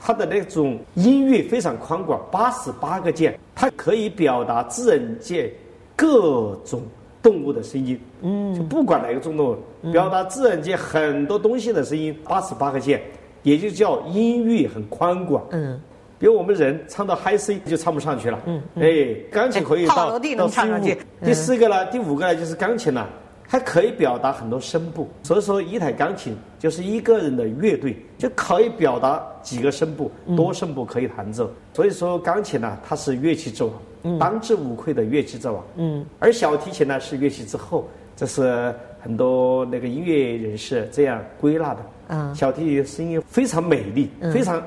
[0.00, 5.52] 它的那种音域非常宽广，八十八个键，它可以表达自然界
[5.94, 6.80] 各种
[7.22, 9.58] 动物的声音，嗯，就不管哪个动物，
[9.92, 13.02] 表达自然界很多东西的声音，八十八个键。
[13.42, 15.80] 也就叫音域很宽广，嗯，
[16.18, 23.06] 比如我们人唱到 high C 就唱不上去了，嗯，哎，钢琴可以到到 C 第四个呢，第五个呢，就是钢琴呢，
[23.48, 31.50] 它可以表达很多声部，所以说一台钢琴就是一个人的乐队，就可以表达几个声部，多声部可以弹奏。
[31.72, 35.64] 所以说钢琴呢，它是乐器之王，当之无愧的乐器之王。
[35.76, 37.88] 嗯，而小提琴呢是乐器之后，
[38.20, 41.78] 这是很多那个音乐人士这样归纳的。
[42.08, 44.62] 嗯，小提琴声音非常美丽，非常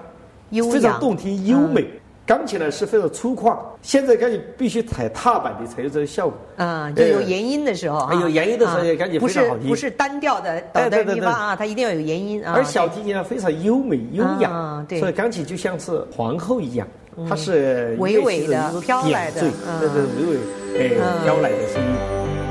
[0.50, 1.86] 非常动听优美。
[2.26, 6.36] 钢琴呢是非常粗犷，现在钢琴必须踩踏板的才有这个效果。
[6.56, 9.70] 嗯，就有延音的时候啊，有延音的时候钢琴非常好听。
[9.70, 12.54] 不是单调的哆来咪发啊，它一定要有延音啊。
[12.56, 16.88] 而小提琴呢非常优美优雅，对所以钢琴就像是皇后一样，
[17.30, 20.38] 它是娓娓的飘来的，对对，娓娓
[20.80, 22.42] 哎飘来的声音。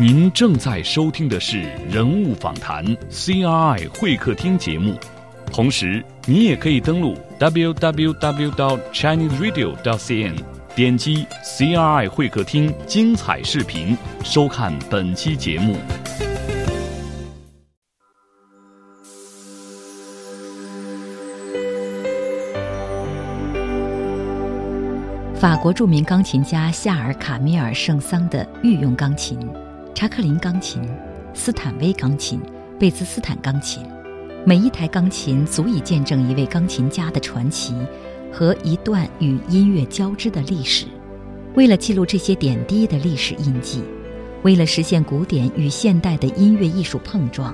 [0.00, 4.94] 您正在收听的是人物访谈 CRI 会客厅节目，
[5.50, 10.34] 同时你也可以登录 www.chineseradio.cn，
[10.76, 15.76] 点击 CRI 会客厅精彩视频，收看本期节目。
[25.34, 29.36] 法国著名钢琴家夏尔·卡米尔·圣桑的御用钢琴。
[29.98, 30.80] 查克林钢琴、
[31.34, 32.40] 斯坦威钢琴、
[32.78, 33.82] 贝兹斯坦钢琴，
[34.46, 37.74] 每一台钢琴足以见证一位钢琴家的传奇
[38.32, 40.86] 和一段与音乐交织的历史。
[41.56, 43.82] 为了记录这些点滴的历史印记，
[44.44, 47.52] 为了实现古典与现代的音乐艺术碰撞，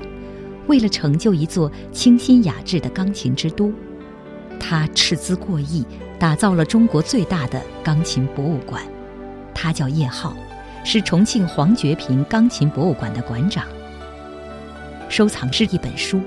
[0.67, 3.73] 为了成就一座清新雅致的钢琴之都，
[4.61, 5.83] 他斥资过亿，
[6.19, 8.83] 打造了中国最大的钢琴博物馆。
[9.55, 10.37] 他叫叶浩。
[10.87, 13.65] 是重庆黄觉平钢琴博物馆的馆长。
[15.09, 16.21] 收藏是一本书。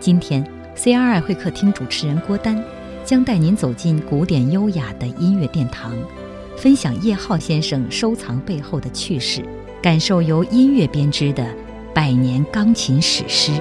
[0.00, 0.42] 今天
[0.74, 2.60] ，CRI 会客厅主持人郭丹
[3.04, 5.92] 将带您走进古典优雅的音乐殿堂，
[6.56, 9.44] 分享叶浩先生收藏背后的趣事，
[9.82, 11.46] 感受由音乐编织的
[11.92, 13.52] 百年钢琴史诗。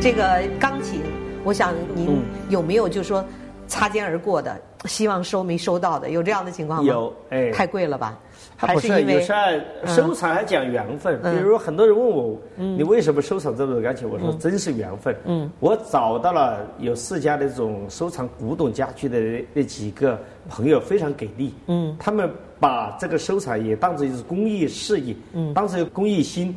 [0.00, 1.02] 这个钢琴，
[1.44, 3.22] 我想您有没有就说？
[3.70, 6.90] 擦肩而过的，希望收没收到的，有这样的情况吗？
[6.90, 8.18] 有，哎，太贵了吧？
[8.56, 11.20] 还是因为有时候收藏还讲缘分。
[11.22, 14.08] 比如很多人问我，你为什么收藏这么多钢琴？
[14.08, 15.14] 我说真是缘分。
[15.26, 21.54] 嗯，我找到了有四家那种收藏古董家具的那几个朋友，非常给力。
[21.66, 26.56] 嗯，他们把这个收藏也当成是公益事业，嗯，当成公益心，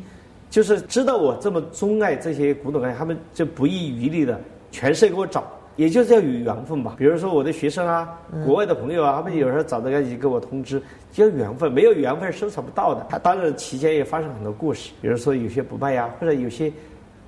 [0.50, 4.40] 就是知道我这么钟爱这些古董钢琴，他们就不遗余力的
[4.72, 5.44] 全社给我找。
[5.76, 6.94] 也就是要有缘分吧。
[6.98, 8.08] 比如说我的学生啊，
[8.44, 10.80] 国外的朋友啊，他们有时候找到个就跟我通知，
[11.10, 11.72] 叫缘分。
[11.72, 13.06] 没有缘分收藏不到的。
[13.08, 16.72] 他当然期间也发生很多故事，比如说有些不卖呀，或者有些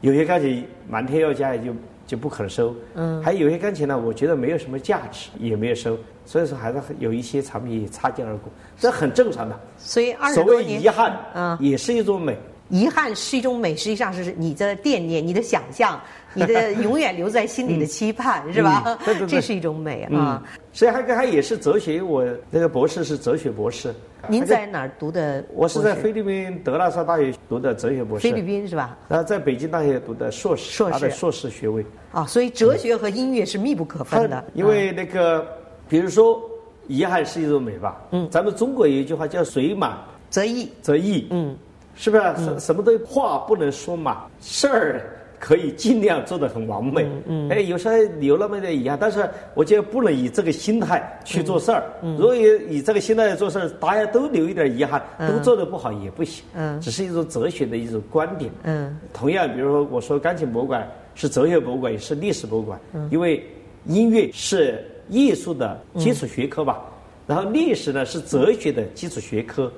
[0.00, 1.72] 有些钢琴满天要价也，就
[2.06, 2.74] 就不肯收。
[2.94, 3.22] 嗯。
[3.22, 5.96] 还有些钢琴呢，我觉得没有什么价值，也没有收。
[6.26, 9.58] 所以说还是有一些产品也擦肩而过，这很正常的。
[9.76, 10.64] 所以二十多年。
[10.64, 12.36] 所谓遗憾，啊，也是一种美。
[12.70, 16.00] 遗憾是一种美，实际上是你的惦念、你的想象、
[16.36, 18.98] 你的永远留在心里的期盼，是吧？
[19.28, 20.42] 这是一种美啊。
[20.72, 23.94] 所以还还也是哲学，我那个博士是哲学博士。
[24.26, 25.44] 您在哪儿读的？
[25.52, 28.26] 我是在菲律宾德拉萨大学读的哲学博士。
[28.26, 28.96] 菲律宾是吧？
[29.08, 31.84] 然后在北京大学读的硕士，硕士硕士学位。
[32.10, 34.44] 啊，所以哲学和音乐是密不可分的。
[34.54, 35.46] 因为那个，
[35.88, 36.42] 比如说，
[36.88, 38.00] 遗憾是一种美吧？
[38.12, 38.28] 嗯。
[38.30, 39.96] 咱们中国有一句话叫“水满
[40.30, 41.28] 则溢”，则溢。
[41.30, 41.56] 嗯。
[41.94, 45.02] 是不是什什么都话不能说满，事儿
[45.44, 47.06] 可以尽量做得很完美。
[47.26, 51.84] 嗯，哎，有时候有那么点遗憾，但是我觉得不能以这个心态去做事儿。
[52.00, 56.42] 嗯，如果以这个心态做事儿，大家都留一点遗憾，都做得不好也不行。
[56.54, 58.50] 嗯，只是一种哲学的一种观点。
[58.62, 62.80] 嗯，同样，比如说我说钢琴博物馆是哲学博物馆，也是历史博物馆。
[62.94, 63.44] 嗯，因为
[63.84, 66.82] 音乐是艺术的基础学科吧，
[67.26, 69.70] 然后历史呢是哲学的基础学科。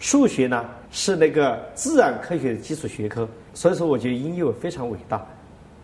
[0.00, 5.24] 数学呢是那个自然科学的基础学科，所以说我觉得音乐非常伟大，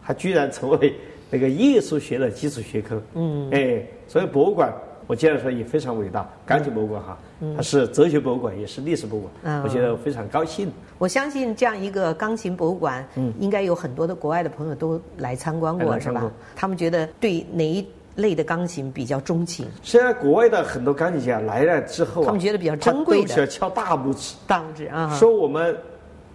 [0.04, 0.94] 它居然成为
[1.30, 3.00] 那个艺术学的基础学科。
[3.14, 4.70] 嗯，哎，所以博物馆
[5.06, 7.16] 我接着说也非常伟大，钢琴博物馆哈，
[7.56, 10.70] 它是哲学博物馆，也是历史博物馆，嗯我觉得非常高兴。
[10.98, 16.30] 我相信这样一个钢琴博物馆，嗯，应该有很多的国外的朋友都来参观过，是吧？
[16.54, 17.87] 他们觉得对哪一？
[18.16, 19.66] 类的钢琴比较钟情。
[19.83, 25.16] 现在国外的很多钢琴家来了之后，他们觉得比较珍贵的，敲大拇指，大拇指啊！
[25.16, 25.74] 说我们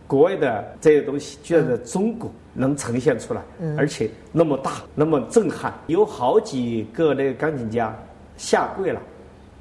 [0.07, 3.41] 国外的这些东西，居然在中国能呈现出来，
[3.77, 5.73] 而且那么大，那么震撼。
[5.87, 7.95] 有好几个那个钢琴家
[8.37, 9.01] 下跪了，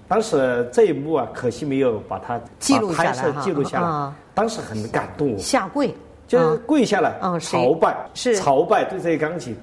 [0.07, 4.13] 当时这一幕啊，可惜没有把它记录下来记录下来。
[4.35, 5.95] 当时很感动，下跪
[6.27, 9.57] 就是跪下来朝拜，是朝拜对这些钢琴。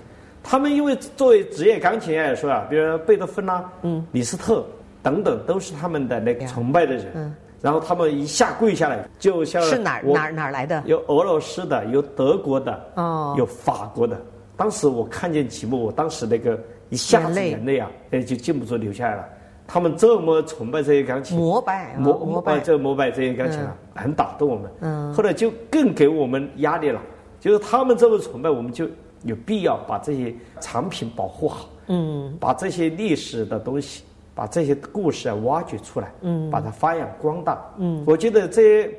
[0.44, 3.64] 他们因为作为职业钢琴家来说啊，比如贝多芬呐、
[4.12, 4.66] 李斯特
[5.04, 7.36] 等等，都是他们的那个崇拜的人。
[7.62, 7.64] 嗯。
[7.64, 10.82] 然后他们一下跪下来，就像是哪儿哪儿哪儿来的？
[10.86, 14.20] 有俄罗斯的，有德国的，哦，有法国的。
[14.58, 19.26] 当时我看见几幕，我当时那个一下子眼泪啊，哎，就禁不住流下来了。
[19.68, 24.72] 他们这么崇拜这些钢琴，膜拜膜膜拜这膜拜这些钢琴啊，很打动我们。
[24.82, 25.14] 嗯。
[25.14, 27.02] 后来就更给我们压力了，
[27.40, 28.88] 就是他们这么崇拜，我们就。
[29.24, 38.94] 有必要把这些产品保护好，嗯，把这些历史的东西，把这些故事啊挖掘出来，嗯，把它发扬光大，嗯，我觉得这些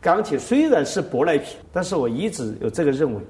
[0.00, 3.20] 钢铁虽然是舶来品，但是我一直有这个认为，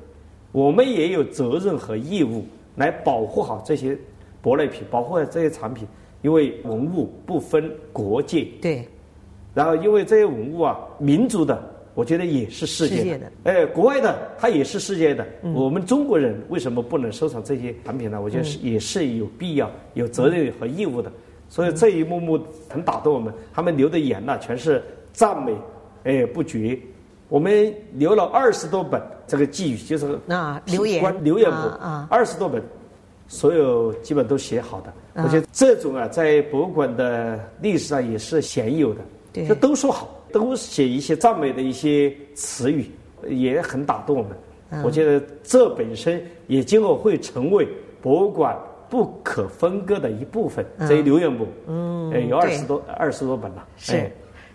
[0.52, 2.44] 我们也有责任和义务
[2.76, 3.96] 来保护好这些
[4.42, 5.86] 舶来品，保护好这些产品，
[6.22, 8.86] 因为文物不分国界，对，
[9.54, 11.56] 然后因为这些文物啊，民族的，
[11.94, 15.24] 我觉得也是世界的，哎，国外的它也是世界的。
[15.54, 18.20] 我们中国人为什么不能收藏这些产品呢？
[18.20, 21.10] 我觉得是也是有必要、有责任和义务的。
[21.48, 24.82] 所以这一幕幕很打动我们，他们流的眼呐，全是
[25.12, 25.54] 赞美，
[26.04, 26.78] 哎，不绝。
[27.28, 32.62] 我们留了二十多本这个寄语，就是啊，留言留言簿啊，二十多本，
[33.26, 34.92] 所有基本都写好的。
[35.14, 39.00] 我觉得这种啊，在博物馆的历史上也是鲜有的。
[39.32, 42.90] 对，这都说好，都写一些赞美的一些词语，
[43.28, 44.82] 也很打动我们。
[44.84, 47.66] 我觉得这本身也今后会成为
[48.00, 48.56] 博物馆
[48.88, 50.64] 不可分割的一部分。
[50.80, 53.64] 这一留言簿，嗯，有二十多二十多本了。
[53.76, 54.10] 是。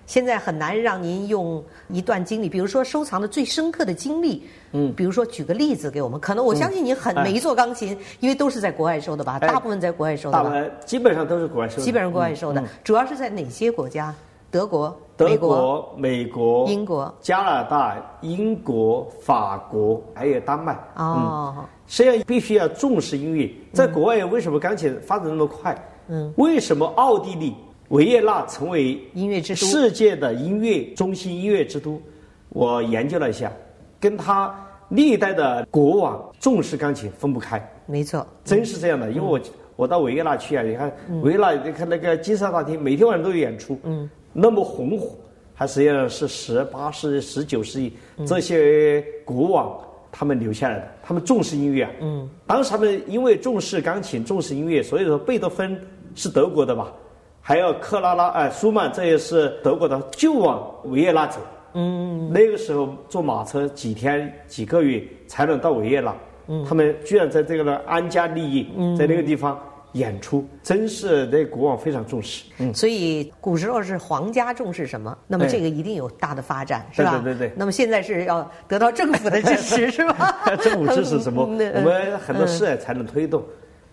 [0.06, 4.44] 现在很难让您用一段经历，比如说收藏的最深刻的经历，
[4.74, 6.20] 嗯，比如说举个例子给我们。
[6.20, 10.44] 可能我相信您很每一座钢琴，因为都是在国外收的吧，大部分在国外收的。
[10.44, 10.54] 吧？
[10.86, 11.78] 基本上都是国外收。
[11.78, 11.82] 的。
[11.82, 14.14] 基本上国外收的，主要是在哪些国家？
[14.52, 20.78] 德国、德国、美国、英国、加拿大、英国、法国，还有丹麦。
[20.96, 23.50] 哦，实际上必须要重视音乐。
[23.72, 25.76] 在国外，为什么钢琴发展那么快？
[26.08, 27.56] 嗯，为什么奥地利？
[27.90, 32.02] 维也纳成为音乐之都，世界的音乐中心、音乐之都。
[32.50, 33.52] 我研究了一下，
[34.00, 34.54] 跟他
[34.90, 37.64] 历代的国王重视钢琴分不开。
[37.86, 39.12] 没错，真是这样的。
[39.12, 39.40] 因为我
[39.76, 45.12] 我到维也纳去啊，你看维也纳，你看那个金色大厅，每天晚上都有演出，嗯，那么红火。
[45.56, 47.94] 它实际上是十八世、十九世纪
[48.26, 49.80] 这些国王
[50.12, 51.92] 他们留下来的，他们重视音乐啊。
[52.02, 55.80] 嗯，当时他们因为重视钢琴、重视音乐，所以说贝多芬
[56.16, 56.92] 是德国的吧？
[57.40, 61.40] 还有克拉拉哎，舒曼这也是德国的，就往维也纳走。
[61.74, 66.16] 嗯，那个时候坐马车几天几个月才能到维也纳。
[66.48, 68.66] 嗯，他们居然在这个呢安家立业，
[68.98, 69.60] 在那个地方
[69.94, 72.44] 演出，真是对国王非常重视。
[72.60, 77.20] 嗯，所以古时候是皇家重视什么，那么这个一定有大的发展，是吧？
[77.24, 77.54] 对对对。
[77.56, 80.36] 那么现在是要得到政府的支持， 是吧？
[80.62, 81.44] 政府支持什么？
[81.46, 81.48] 我
[81.82, 83.44] 们很多事才能推动。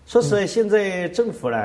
[0.05, 1.57] 说实在，现在政府呢？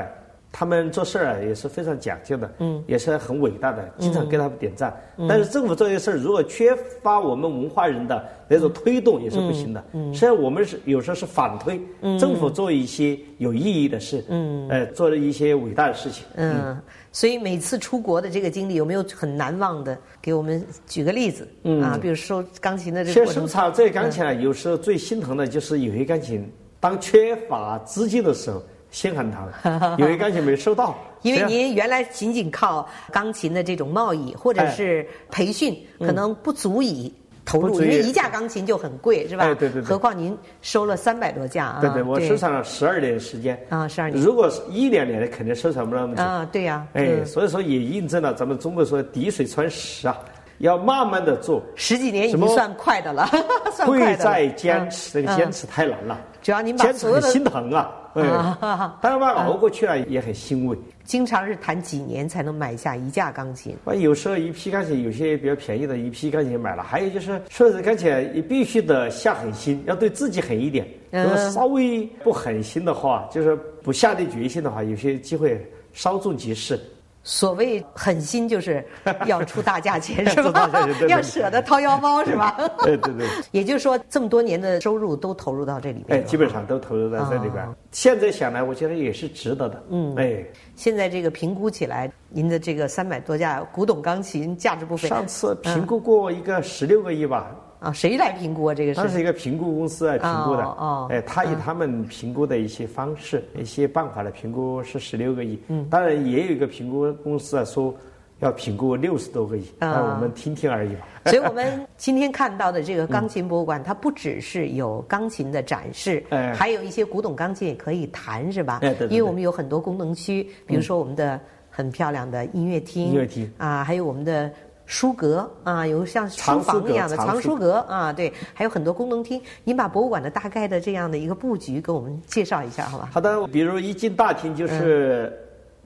[0.59, 4.91] 他们做事儿啊也是非常讲究的，嗯，也是很伟大的，经常给他们点赞。
[5.29, 9.85] 但是政府做些事儿，如果缺乏我们文化人的那种推动，也是不行的。
[9.93, 11.79] 嗯，实际上我们是有时候是反推，
[12.19, 16.25] 政府做一些有意义的事，嗯，呃，做了一些伟大的事情。
[16.37, 16.81] 嗯，
[17.13, 19.99] 所以每次出国的这个经历有没有很难忘的？
[20.23, 21.47] 给我们举个例子。
[21.65, 23.27] 嗯啊，比如收钢琴的这个。
[23.27, 28.63] 其实收藏这些钢琴啊，有时候最心疼的就是有些钢琴，当缺乏资金的时候。
[28.91, 30.97] 心很疼， 有一钢琴没收到。
[31.23, 37.13] 因为您原来仅仅靠钢琴的这种贸易或者是培训，可能不足以
[37.45, 39.45] 投入，因为一架钢琴就很贵，是吧？
[39.55, 39.83] 对对对。
[39.83, 41.79] 何况您收了三百多架啊！
[41.81, 44.23] 对对，我收藏了十二年时间啊，十二年。
[44.23, 46.49] 如果是一两年的，肯定收藏不了那么久啊。
[46.53, 46.87] 对呀。
[46.93, 50.17] 哎，所以说也印证了咱们中国说“滴水穿石”啊，
[50.59, 51.63] 要慢慢的做。
[51.75, 53.27] 十几年已经算快的了，
[53.73, 54.05] 算快的。
[54.07, 56.21] 贵在坚持，这个坚持太难了。
[56.43, 57.91] 只要您把所有的心疼啊。
[58.19, 58.25] 嗯
[59.03, 60.79] 当然嘛，熬过去了也很欣慰。
[61.05, 63.77] 经常是谈几年才能买下一架钢琴。
[63.85, 66.83] 我有时候一批钢琴，有些比较便宜的，一批钢琴买了。
[66.83, 70.89] 还有就是，说是钢琴你必须得下狠心，要对自己狠一点。
[71.11, 76.81] 如果稍微不狠心的话，就是不下定决心的话，有些机会稍纵即逝。
[77.29, 78.87] 所谓狠心，就是
[79.27, 80.71] 要出大价钱， 是吧？
[81.09, 82.57] 要舍得掏腰包，是吧？
[82.85, 83.27] 对对对。
[83.51, 86.21] 也就是说，这么多年的收入都投入到这里边。
[86.21, 87.67] 哎，基本上都投入在这里边。
[87.91, 89.85] 现在想来，我觉得也是值得的。
[89.91, 90.45] 嗯，哎。
[90.77, 95.09] 现在这个评估起来，您的这个三百多架古董钢琴价值不菲。
[95.09, 97.51] 上次评估过一个十六个亿吧。
[97.79, 98.75] 啊，谁来评估啊？
[98.75, 99.01] 这个是？
[99.01, 100.63] 它是一个评估公司来评估的。
[100.65, 101.07] 哦。
[101.11, 105.59] 哎，他以他们评估的一些方式、一些办法来评估是十六个亿。
[105.69, 105.87] 嗯。
[105.91, 107.95] 当然，也有一个评估公司啊，说
[108.41, 109.65] 要评估六十多个亿。
[109.79, 110.15] 啊。
[110.15, 111.07] 我们听听而已吧。
[111.27, 118.79] 所以我们今天看到的这个钢琴博物馆，它不只是有钢琴的展示，哎，还有一些古董钢琴也可以弹，是吧？
[118.81, 119.09] 对，对。
[119.09, 123.07] 因为我们有很多功能区，比如说我们的很漂亮的音乐厅。
[123.07, 123.51] 音乐厅。
[123.59, 124.51] 啊，还有我们的。
[124.87, 129.41] 书阁啊，有像书房一样的藏书阁啊，对，还有很多功能厅。
[129.65, 133.09] 您把博物馆的大概的这样的一个布局给我们介绍一下，好吧？
[133.13, 135.37] 好的，比如一进大厅就是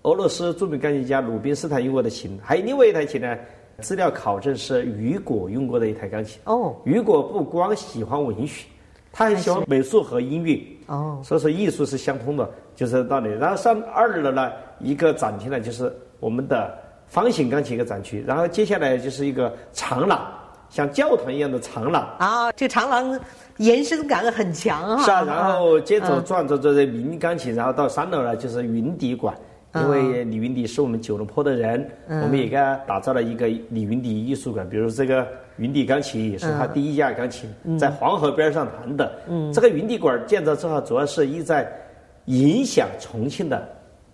[0.03, 3.34] 俄罗斯著名钢琴家鲁宾斯坦用过的琴，还有另外一台琴呢，
[3.80, 6.38] 资料考证是雨果用过的一台钢琴。
[6.44, 8.66] 哦，雨果不光喜欢文学，
[9.12, 10.61] 他还喜欢美术和音乐。
[10.88, 12.46] 哦，所以说艺术是相通的，
[12.76, 13.30] 就是道理。
[13.30, 16.78] 然后上二楼呢，一个展厅呢，就是我们的。
[17.11, 20.26] 方形钢琴一个展区，然后接下来就是一个长廊，
[20.68, 22.08] 像教堂一样的长廊。
[22.18, 23.18] 啊，这长廊
[23.56, 25.02] 延伸感很强啊。
[25.02, 29.34] 是啊，然后接着转着这些民钢琴，然后到三楼呢就是云底馆，
[29.74, 34.68] 因为李云迪是我们九龙坡的人，我们也给他打造了一个李云迪艺术馆。
[34.68, 39.12] 比如这个云迪钢琴也是他第一架钢琴，在黄河边上弹的。
[39.28, 41.68] 嗯这个云迪馆建造之后，主要是意在
[42.26, 43.68] 影响重庆的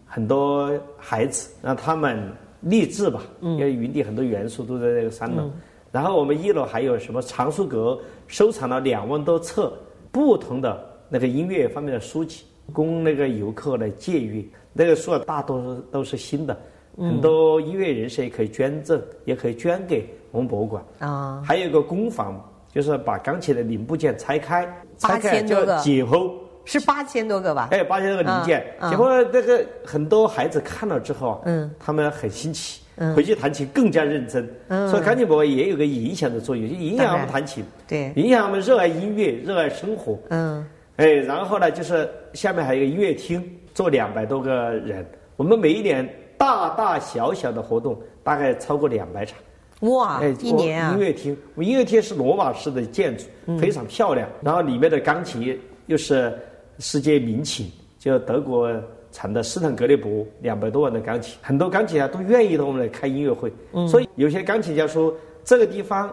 [0.07, 2.19] 很多孩子，让他们
[2.61, 3.23] 励志吧。
[3.41, 5.51] 因为云顶很多元素都在这个三楼。
[5.93, 9.73] 然后我们一楼还有什么藏书阁，收藏了两万多册
[10.13, 14.45] 不同的那个音乐方面的书籍，供那个游客来借阅。
[14.73, 16.55] 那个书啊，大多数都是新的，
[16.99, 20.85] 很多音乐人士也可以捐赠，也可以捐给我们博物馆。
[20.99, 22.39] 啊，还有一个工坊，
[22.75, 24.67] 就是把钢琴的零部件拆开，
[24.99, 26.31] 拆开就解剖，
[26.67, 27.69] 是八千多个吧？
[27.71, 34.47] 哎，八千多个零件，结果那个很多孩子看了之后，嗯，他们很新奇，嗯回去弹琴更加认真。
[34.69, 40.19] 嗯，所以钢琴博也有个影响的作用，就影响他们弹琴，对，影响他们热爱音乐、热爱生活。
[40.29, 43.43] 嗯，哎，然后呢，就是下面还有一个音乐厅。
[43.77, 45.05] 做两百多个人，
[45.37, 46.09] 我们每一年
[46.39, 49.39] 大大小小的活动大概超过两百场。
[49.81, 50.19] 哇！
[50.41, 50.95] 一年啊！
[50.95, 53.25] 音乐厅，我音乐厅是罗马式的建筑，
[53.59, 54.27] 非常漂亮。
[54.41, 56.33] 然后里面的钢琴又是
[56.79, 58.71] 世界名琴，就德国
[59.13, 63.53] 产的斯坦格列伯两百多万的钢琴，很多钢琴家都愿意到我们来开音乐会。
[63.89, 65.15] 所以有些钢琴家说，
[65.45, 66.13] 这个地方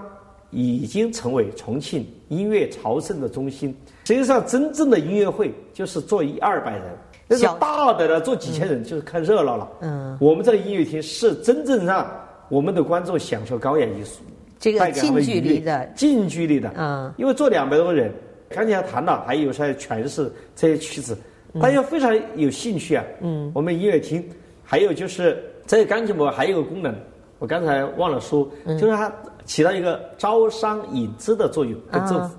[0.51, 3.75] 已经成为重庆音乐朝圣的中心。
[4.05, 6.83] 实际上，真正的音乐会就是坐一二百人。
[7.25, 9.69] 那是大的了，坐几千人就是看热闹了。
[9.81, 12.05] 嗯，我们这个音乐厅是真正让
[12.49, 14.19] 我们的观众享受高雅艺术，
[14.59, 16.71] 这个近距离的，近距离的。
[16.75, 18.13] 嗯，因为坐两百多个人，
[18.53, 21.17] 刚才弹了，还有在诠释这些曲子，
[21.59, 23.03] 大家非常有兴趣啊。
[23.21, 24.23] 嗯，我们音乐厅
[24.63, 26.95] 还有就是这个钢琴博还有个功能，
[27.39, 29.11] 我刚才忘了说，就是它
[29.45, 32.35] 起到一个招商引资的作用，跟政府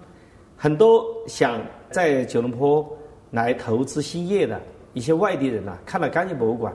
[0.57, 1.61] 很多想
[1.91, 2.87] 在九龙坡
[3.31, 4.61] 来投资兴业的。
[4.95, 6.73] 一些外地人呐，看了钢琴博物馆，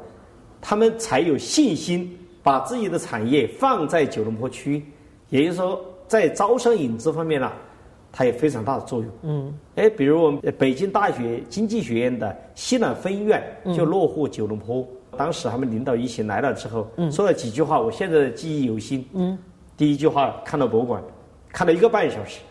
[0.60, 4.84] 他们才有信心把自己的产业放在九龙坡区，
[5.30, 7.50] 也就是说，在招商引资方面呢，
[8.12, 9.10] 它有非常大的作用。
[9.24, 13.42] 嗯，哎，比如我们北京大学经济学院的西南分院
[13.76, 14.88] 就落户九龙坡，
[15.18, 19.08] 当时他们领导一起来了之后，说了几句话，我现在记忆犹新。
[19.14, 19.38] 嗯，
[19.76, 21.04] 第一句话看到博物馆，
[21.50, 22.42] 看了一个半小时，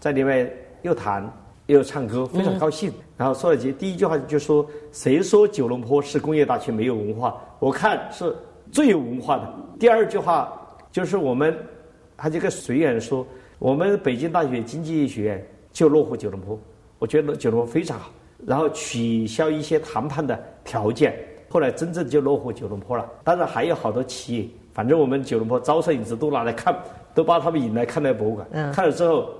[0.00, 0.52] 在里面
[0.82, 1.32] 又谈。
[1.66, 2.92] 又唱歌，非常高兴。
[3.16, 7.42] 然后说了几第一句话就说：“谁说九龙坡是工业大区没有文化？
[7.58, 8.36] 我看是
[8.70, 10.52] 最有文化的。”第二句话
[10.92, 11.56] 就是我们，
[12.18, 13.26] 他这个随员说
[13.64, 16.60] ：“我们北京大学经济学院就落户九龙坡，
[16.98, 18.10] 我觉得九龙坡非常好。”
[18.46, 23.10] 然后取消一些谈判的条件，后来真正就落户九龙坡了。
[23.24, 26.78] 当然还有好多企业，反正我们九龙坡招商引资都拿来看，
[27.14, 28.46] 都把他们引来看那个博物馆。
[28.70, 29.30] 看了之后，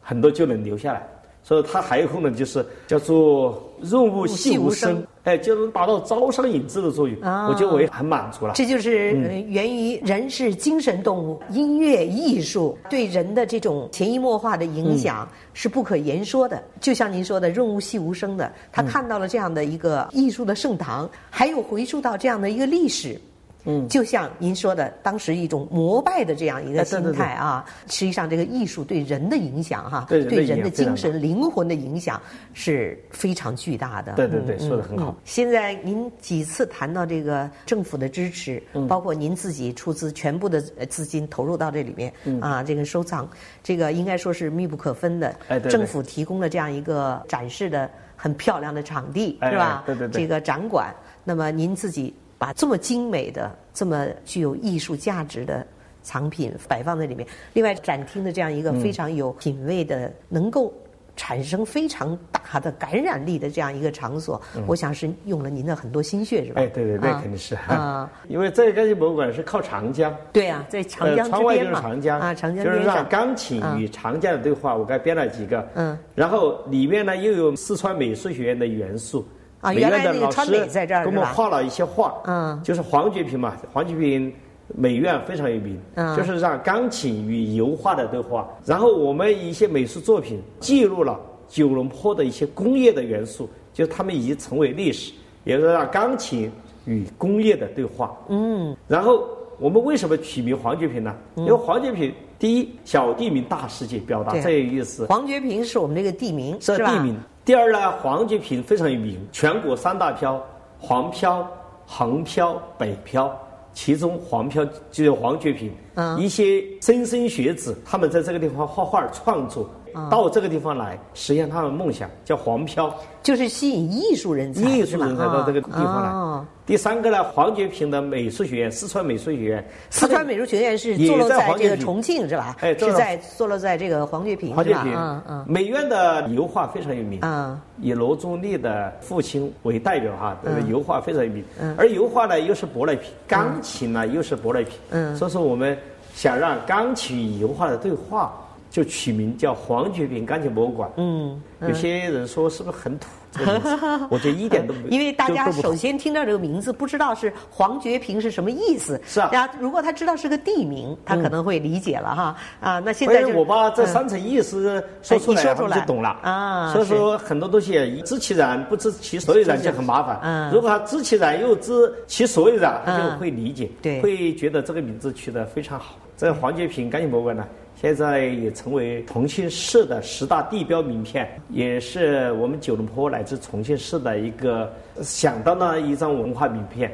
[0.00, 1.06] 很多就能留下来。
[1.42, 7.16] 所以它还有功能，就是叫做润物细无声，哎，就能达到招商引资的作用。
[7.48, 8.52] 我觉得我也很满足了。
[8.54, 9.12] 这就是
[9.48, 16.62] 源于人是精神动物，音乐艺术对人的这种潜移默化的影响是不可言说的。
[16.78, 23.18] 就像您说的，润物细无声的，他看到了这样的一个艺术的盛唐，还有回溯到这样的一个历史。
[23.64, 32.20] 嗯，就像您说的，当时一种膜拜的这样一个心态啊，实际上这个艺术对人的影响哈，对人的精神灵魂的影响
[32.52, 34.12] 是非常巨大的。
[34.12, 35.16] 对对对，说的很好。
[35.24, 43.28] 现在您几次谈到这个政府的支持，包括您自己出资全部的资金投入到这里面啊，这个收藏，
[43.62, 45.34] 这个应该说是密不可分的。
[45.48, 49.82] 哎，政府提供了这样一个展示的很漂亮的场地，是吧？
[49.86, 50.20] 对对对。
[50.22, 50.94] 这个展馆，
[51.24, 52.14] 那么您自己。
[52.38, 55.66] 把这么精美的、这么具有艺术价值的
[56.02, 60.72] 藏品摆放在里面，另外展厅的这样一个非常有品位的、能够
[61.16, 66.60] 产生非常大的感染力的这样一个场所，我想是用了您的很多心血，是吧？
[66.60, 79.24] 哎，对对对，肯定是啊， 因为这个钢琴博物馆是靠长江，对啊，在长江窗外就是，长江啊，长江就是让钢琴与长江的对话，我刚编了几个，嗯，然后里面呢又有四川美术学院的元素。
[79.64, 84.30] 啊，原来那个川美在这儿给我们画了一些画，嗯，就是黄觉平嘛，黄觉平
[84.76, 88.46] 美院非常有名，嗯，就是让钢琴与油画的对话。
[88.66, 96.52] 然后我们一些美术作品记录了九龙坡的一些工业的元素，就他们已经成为历史，也是让钢琴
[96.84, 98.14] 与工业的对话。
[98.28, 99.26] 嗯，然后
[99.58, 101.14] 我们为什么取名黄觉平呢？
[101.36, 105.06] 因为黄觉平第一小地名大世界，表达这个意思。
[105.06, 107.16] 黄觉平是我们这个地名，是地名。
[107.44, 110.42] 第二呢，黄觉平非常有名，全国三大漂，
[110.78, 111.46] 黄漂、
[111.86, 113.38] 横漂、北漂，
[113.74, 115.70] 其中黄漂就是黄觉平，
[116.18, 119.68] 一些莘莘学子，他们在这个地方画画创作。
[120.10, 126.44] 到这个地方来实现他的梦想，叫黄漂，就是吸引艺术人才，艺术人才到这个地方来。
[126.66, 132.56] 第三个呢，黄觉平的美术学院，四川美术学院，四川美术学院是坐落在这个重庆是吧？
[132.60, 135.44] 哎，是在坐落在这个黄觉平，黄觉平，嗯嗯。
[135.46, 141.44] 美院的油画非常有名，嗯，以罗中立的父亲为代表哈，这个油画非常有名。
[141.60, 145.76] 嗯，而油画呢又是舶来品，钢琴呢又是舶来品，嗯，所以说我们
[146.14, 148.32] 想让钢琴与油画的对话。
[148.74, 150.90] 就取名叫黄觉平钢琴博物馆。
[150.96, 153.06] 嗯，有些人说是不是很土？
[154.10, 154.80] 我觉得一点都不。
[154.90, 159.00] 因为大家首先听到这个名字，不知道是黄觉平是什么意思。
[159.06, 159.30] 是啊。
[159.32, 162.36] 然后如果他知道是个地名，他可能会理解了哈。
[162.58, 166.72] 啊，那现在我把这三层意思说出来，他们就懂了啊。
[166.72, 170.18] 所以说很多东西知其然不知其所以然就很麻烦。
[170.24, 170.50] 嗯。
[170.52, 173.70] 如果他知其然又知其所以然，他就会理解，
[174.02, 175.94] 会觉得这个名字取得非常好。
[176.16, 177.46] 这黄觉平钢琴博物馆呢？
[177.84, 184.72] 现在也成为重庆市的十大地标名片，也是我们九龙坡乃至重庆市的一个
[185.02, 186.90] 响当当一张文化名片，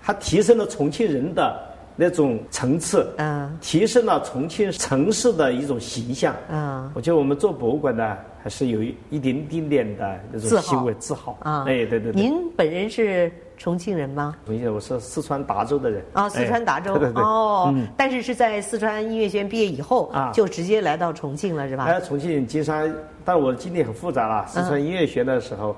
[0.00, 1.60] 它提升了重庆人的
[2.00, 8.80] 那种层次，嗯，提升了重庆城市的一种形象，嗯，我觉得我们做博物馆的还是有
[9.10, 12.12] 一点点点的那种欣慰自豪啊，哎，对对对。
[12.12, 13.30] 您本人是？
[13.60, 14.36] 重庆人吗？
[14.46, 16.00] 重庆，我是四川达州的人。
[16.12, 16.94] 啊，四川达州。
[16.96, 17.22] 对对对。
[17.24, 21.82] 哦，但是是在四川音乐学院毕业以后，啊，就直接来到重庆了，是吧？
[21.86, 22.94] 哎，重庆金山，
[23.24, 24.46] 但我的经历很复杂了。
[24.46, 25.74] 四川音乐学院的时候，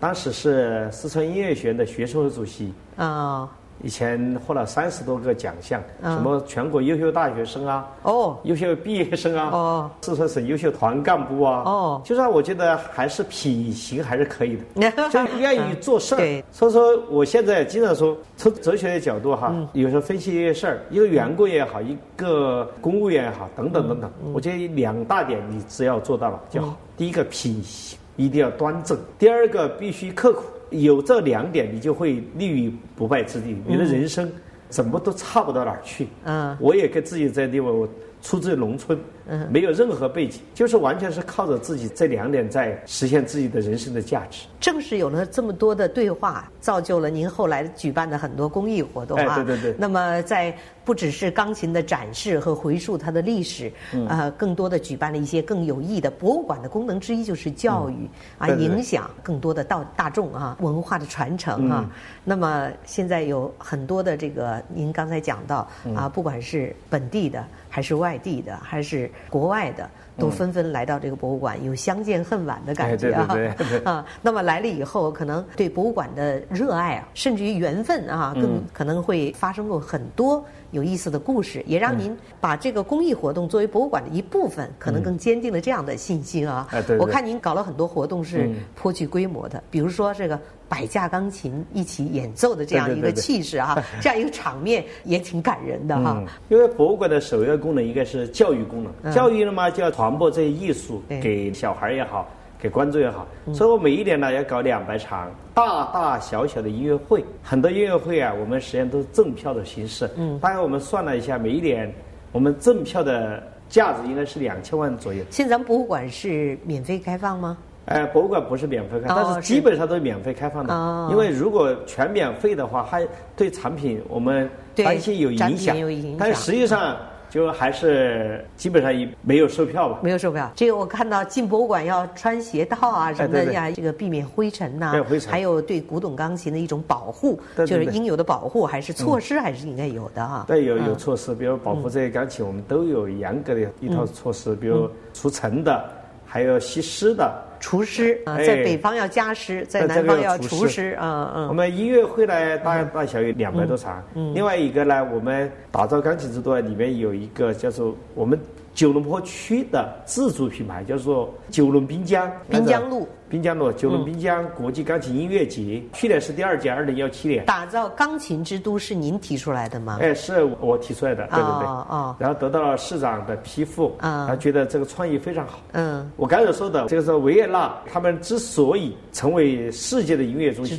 [0.00, 2.72] 当时是四川音乐学院的学生会主席。
[2.96, 3.46] 啊。
[3.82, 16.42] 以前获了三十多个奖项，什么全国优秀大学生啊，哦，优秀毕业生啊，哦，四川省优秀团干部啊，哦，就是我觉得还是品行还是可以的， 就愿意做事儿。
[16.50, 26.76] 所以说我现在经常说，从哲学的角度哈，有时候分析一些事儿，一个员工也好，一个公务员也好，等等等等，我觉得两大点你只要做到了就好。
[26.96, 30.42] 第一个品行一定要端正，第二个必须刻苦。
[30.70, 33.56] 有这两点，你就会立于不败之地。
[33.66, 34.30] 你的人生
[34.68, 36.08] 怎么都差不到哪儿去。
[36.24, 37.88] 嗯，我也跟自己在地方，我
[38.22, 38.98] 出自农村。
[39.30, 44.46] 嗯没有任何背景，就是完全是靠着自己这两点在实现自己的人生的价值。
[44.58, 49.34] 正是有了这么多的对话，造就了您后来举办的很多公益活动啊。
[49.34, 49.74] 对对对。
[49.78, 53.70] 那么在不只是钢琴的展示和回溯它的历史，
[54.08, 58.08] 呃，更多的举办了一些更有益的博物馆的功能之一就是教育
[58.38, 61.84] 啊，影响更多的到大众啊，文化的传承啊。
[62.24, 67.44] 那么现在有很多的这个，您刚才讲到啊，不管是本地的。
[67.78, 73.28] 还是外地的，还是国外的，都纷纷来到这个博物馆，有相见恨晚的感觉啊！
[73.86, 86.66] 啊，那么来了以后，可能对博物馆的热爱啊，甚至于缘分啊，更可能会发生过很多有意思的故事，也让您把这个公益活动作为博物馆的一部分，可能更坚定了这样的信心啊！
[86.98, 90.36] 我看您搞了很多活动是颇具规模的，比如说这个。
[90.68, 96.22] 百架钢琴一起演奏的这样一个气势啊， 这样一个场面也挺感人的哈。
[96.48, 102.28] 因为博物馆的首要功能应该是教育功能，教育了嘛就要传播这些艺术给小孩也好，
[102.60, 103.26] 给观众也好。
[103.54, 110.08] 所以我每一年呢要搞两百场大大小小的音乐会，很多音乐会啊，我们实际上都是赠票的形式。
[110.16, 111.90] 嗯，大概我们算了一下，每一年
[112.30, 115.24] 我们赠票的价值应该是两千万左右。
[115.30, 117.56] 现在咱们博物馆是免费开放吗？
[117.88, 121.08] 哎，博物馆不是免费开，但是基本上都是免费开放的。
[121.10, 125.76] 因为如果全免费的话，还对产品我们担心有影响。
[126.18, 126.96] 但实际上
[127.30, 130.00] 就还是基本上也没有售票吧。
[130.02, 134.92] 没有售票，这个我看到进博物馆要穿鞋套啊什么的呀，这个避免灰尘呐，
[135.26, 140.44] 还有对古董钢琴的一种保护，就是应有的保护还是措施还是应该有的哈。
[140.46, 145.84] 对，有有措施，比如保护这些钢琴，我们都有严格的一套措施，比如除尘的，
[146.28, 147.44] 还有吸湿的。
[147.58, 151.48] 厨师啊，在北方要加湿，在南方要厨师啊嗯。
[151.48, 154.00] 我们音乐会呢，大大小有两百多场。
[154.14, 154.32] 嗯。
[154.32, 158.38] 另外一个呢，我们打造钢琴之都里面有一个叫做我们。
[158.78, 167.44] 九龙坡区的自主品牌叫做九龙滨江滨江路，滨江路九龙滨江国际钢琴音乐节，去年是第二届，二零幺七年。
[167.44, 169.98] 打造钢琴之都是您提出来的吗？
[170.00, 171.66] 哎，是我提出来的，对对对。
[171.66, 172.16] 哦哦。
[172.20, 175.58] 然后得到了市长的批复，啊，他觉得这个创意非常好。
[175.72, 176.08] 嗯。
[176.14, 180.78] 我刚才说的，这个是维也纳他们之所以成为世界的音乐中心、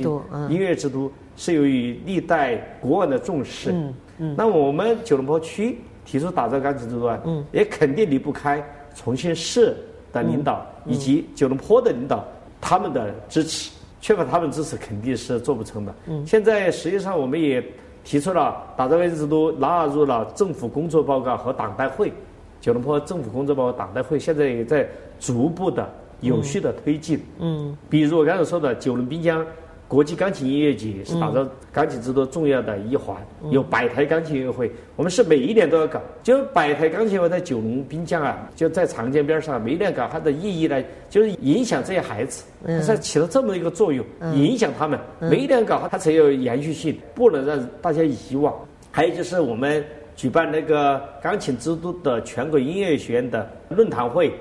[0.50, 3.74] 音乐之都，是由于历代国王的重视。
[3.74, 4.36] 嗯嗯。
[4.38, 5.78] 那我们九龙坡区。
[6.10, 7.20] 提出打造钢琴之都啊，
[7.51, 8.64] 也肯定离不开
[8.95, 9.76] 重庆市
[10.12, 12.26] 的领导以及九龙坡的领导
[12.60, 13.70] 他们的支持，
[14.01, 15.93] 缺乏他们支持肯定是做不成的。
[16.26, 17.64] 现在实际上我们也
[18.03, 22.12] 提出了打造钢琴之都，纳入了政府工作报告和党代会。
[22.60, 24.89] 九龙坡政府工作报告、党代会现在也在
[25.20, 25.88] 逐步的、
[26.22, 27.24] 有序的推进。
[27.38, 29.45] 嗯，比如我刚才说的九龙滨江。
[29.90, 33.18] 国际钢琴音乐节是打造钢琴之都重要的一环，
[33.50, 36.00] 有百台钢琴音乐会，我们是每一年都要搞。
[36.22, 40.80] 就百台钢琴会在九龙滨江啊，就在长江边上，每一年搞，它的意义呢，
[41.10, 42.44] 就是影响这些孩子，
[42.86, 45.00] 它起了这么一个作用，影响他们。
[45.20, 48.54] 每一年搞，它才有延续性，不能让大家遗忘。
[48.92, 49.84] 还有就是我们
[50.16, 54.32] 举办那个钢琴之都的全国音乐学院的论坛会，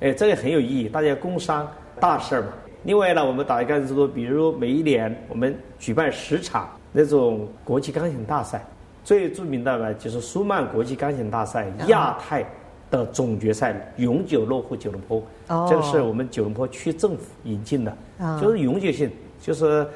[0.00, 1.66] 哎，这个很有意义，大家工商
[1.98, 2.48] 大事儿嘛。
[2.88, 8.64] 另外呢，我们打钢琴之都，比如每一年我们举办十场那种国际钢琴大赛，
[9.04, 12.42] 最著名的呢就是舒曼国际钢琴大赛亚太
[12.90, 15.22] 的总决赛永久落户九龙坡，
[15.68, 17.94] 这个是我们九龙坡区政府引进的，
[18.40, 19.86] 就是永久性，就是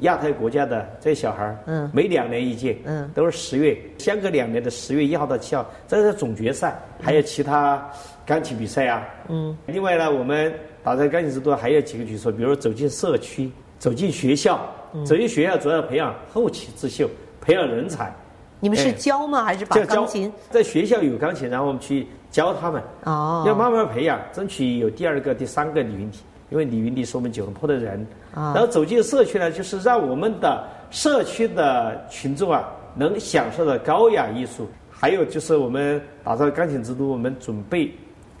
[0.00, 3.10] 亚太国家的这些小孩儿，每两年一届，嗯。
[3.14, 7.82] 都是十月相隔两年的十月一号到七号，这是总决赛，还有其他
[8.26, 9.02] 钢琴比赛啊。
[9.30, 9.56] 嗯。
[9.64, 10.52] 另外呢，我们。
[10.84, 14.60] 打造钢琴之都还有几个举措，比如走进社区、走进学校、
[15.06, 17.08] 走进学校，主要培养后起之秀，
[17.40, 18.14] 培养人才。
[18.60, 19.42] 你们是教吗？
[19.42, 22.82] 还是把钢琴在学校有钢琴，然后我们去教他们？
[23.04, 26.18] 哦，要慢慢培养，争取有第二个、第三个李云迪，
[26.50, 28.06] 因为李云迪是我们九龙坡的人。
[28.34, 34.68] 啊，然后走进社区呢，就是让我们的社区的群众啊，能享受到高雅艺术。
[34.90, 37.90] 还有就是我们打造钢琴之都，我们准备。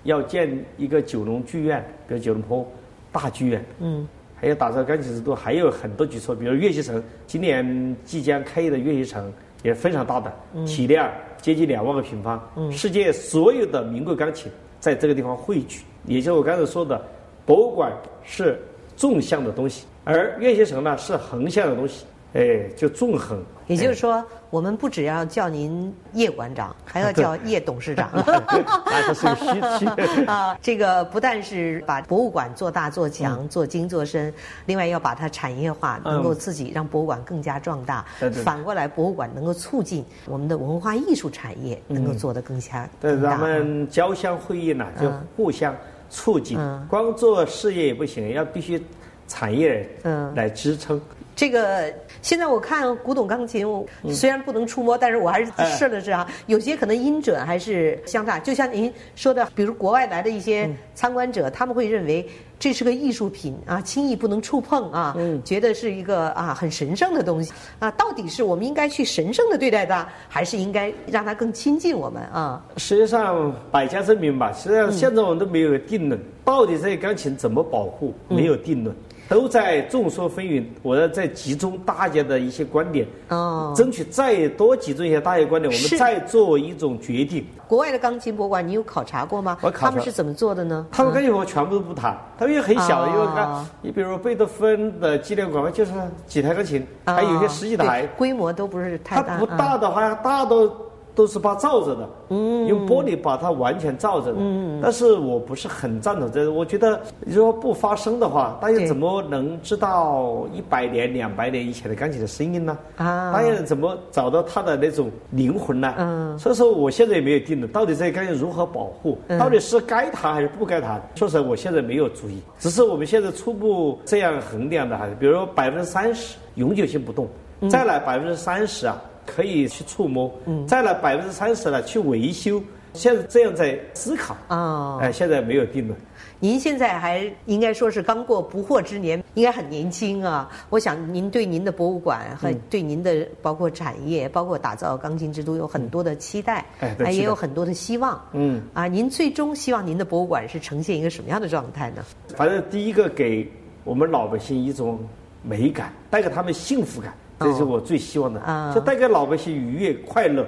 [0.04, 2.66] 要建一个九龙剧院，比如九龙坡
[3.10, 9.32] 大剧院，嗯，还有打造钢琴之都，还有很多举措，比如乐器城，今年即将开业的乐器城
[9.62, 10.32] 也非常大的，
[10.66, 17.00] 体量接近两万个平方，嗯，世界所有的名贵钢琴在这个地方汇聚，也就是我刚才说的，
[17.46, 17.92] 博物馆
[18.22, 18.60] 是
[18.96, 22.04] 纵向的东西，而乐器城呢是横向的东西。
[22.34, 23.42] 哎，就纵横。
[23.66, 28.10] 也就是说，我们不只要叫您叶馆长， 还要叫叶董事长。
[28.12, 30.58] 啊，这是个虚气啊！
[30.60, 34.30] 这个不但是把博物馆做大做强、做精做深，
[34.66, 38.04] 另外要把它产业化，能够自己让博物馆更加壮大。
[38.44, 45.74] 反过来，博物馆能够促进我们的文化艺术产业能够做得更加对，咱们交相辉映呢，就互相
[46.10, 46.58] 促进。
[46.86, 48.84] 光做事业也不行，要必须
[49.26, 51.00] 产业嗯来支撑。
[51.36, 53.66] 这个现在我看古董钢琴，
[54.10, 56.26] 虽然不能触摸，但是我还是试了试啊。
[56.46, 58.38] 有些可能音准还是相差。
[58.38, 62.26] 就像您说的，比如国外来的一些参观者，他们会认为
[62.58, 67.90] 这是个艺术品啊，轻易不能触碰啊，觉得是一个啊很神圣的东西啊。
[67.92, 72.64] 到底是我们应该去神圣的对待它，还是应该让它更亲近我们啊？
[72.76, 74.52] 实际上百家争鸣吧。
[74.52, 78.94] 实际上现在我们都没有定论，到底这些钢琴怎么保护，没有定论。
[79.34, 87.44] 都在众说纷纭，我要再集中大家的一些观点，哦，争取再多集中一些大家观点，我们再做一种决定。
[87.66, 89.58] 国外的钢琴博物馆，你有考察过吗？
[89.60, 89.90] 我考察。
[89.90, 90.86] 他们是怎么做的呢？
[90.92, 95.90] 他们钢琴我全部都不谈，他们也很小，因为看，你比如贝多芬的纪念馆嘛，就是
[96.28, 99.36] 几台钢琴，还有些十几台，规模都不是太大。
[99.36, 100.70] 它不大的话，大到。
[101.14, 104.38] 都是把罩着的，嗯用玻璃把它完全罩着的。
[104.82, 112.76] 但是我不是很赞同这，我觉得如果不发声的话，大家怎么能知道一百年、两百年以前的钢琴的声音呢？
[112.96, 115.94] 啊，大家怎么找到它的那种灵魂呢？
[115.98, 121.00] 嗯，所以说我现在也没有定论，到底这些钢琴如何保护，到底是该弹还是不该弹？
[121.14, 127.28] 说实话，我现在没有主意，只是我们现在初步这样衡量的哈，比如说百分之三十永久性不动，
[127.70, 129.00] 再来百分之三十啊。
[129.26, 130.32] 可以去触摸，
[130.66, 132.62] 占了百分之三十呢去维修，
[132.92, 135.98] 现在这样在思考啊，哎，现在没有定论。
[136.40, 140.50] 您现在还应该说是刚过不惑之年，应该很年轻啊。
[140.68, 148.20] 我想您对您的博物馆和对您的包括产业，包括打造钢筋之都有很多的期待，哎，也有很多的希望。
[148.32, 152.04] 嗯，啊，您最终希望您的博物馆是呈现一个什么样的状态呢？
[152.36, 153.50] 反正第一个给
[153.84, 154.98] 我们老百姓一种
[155.40, 157.14] 美感，带给他们幸福感。
[157.40, 158.40] 这是我最希望的，
[158.74, 160.46] 就带给老百姓愉悦、快乐、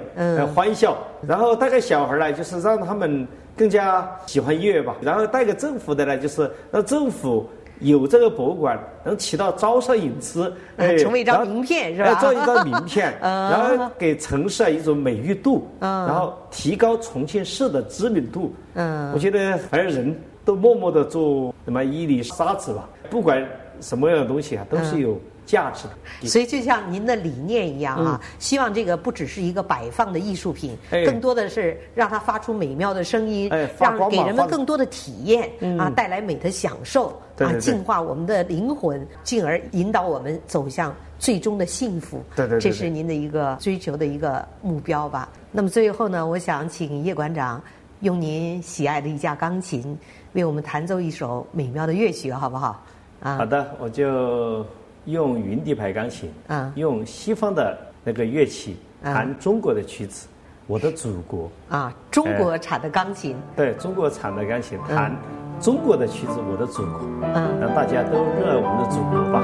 [0.55, 4.95] 欢笑，然后带给小孩呢，就是让他们更加喜欢音乐吧。
[5.01, 7.45] 然后带给政府的呢，就是让政府
[7.79, 10.51] 有这个博物馆，能起到招商引资，
[10.97, 12.15] 成为一张名片是吧？
[12.15, 18.53] 做一张名片， 然后给城市啊一种美誉度，然后提高重庆市的知名度。
[18.75, 23.45] 嗯，我觉得反正人都默默的做什么伊犁沙子吧，不管
[23.81, 25.19] 什么样的东西啊，都是有。
[25.47, 42.21] 价值的，所以就像您的理念一样啊，希望这个不只是一个摆放的艺术品，更多的是让它发出美妙的声音，让给人们更多的体验啊，带来美的享受啊，净化我们的灵魂，进而引导我们走向最终的幸福。
[42.35, 45.29] 对对，这是您的一个追求的一个目标吧？
[45.49, 47.61] 那么最后呢，我想请叶馆长
[48.01, 49.97] 用您喜爱的一架钢琴
[50.33, 52.83] 为我们弹奏一首美妙的乐曲，好不好？
[53.21, 54.65] 啊，好的，我就。
[55.07, 60.27] 用云底牌钢琴，啊，用西方的那个乐器弹中国的曲子，
[60.67, 61.49] 我的祖国。
[61.69, 65.15] 啊，中国产的钢琴，对中国产的钢琴弹
[65.61, 66.99] 中国的曲子，我的祖国，
[67.33, 69.41] 嗯，让大家都热爱我们的祖国吧。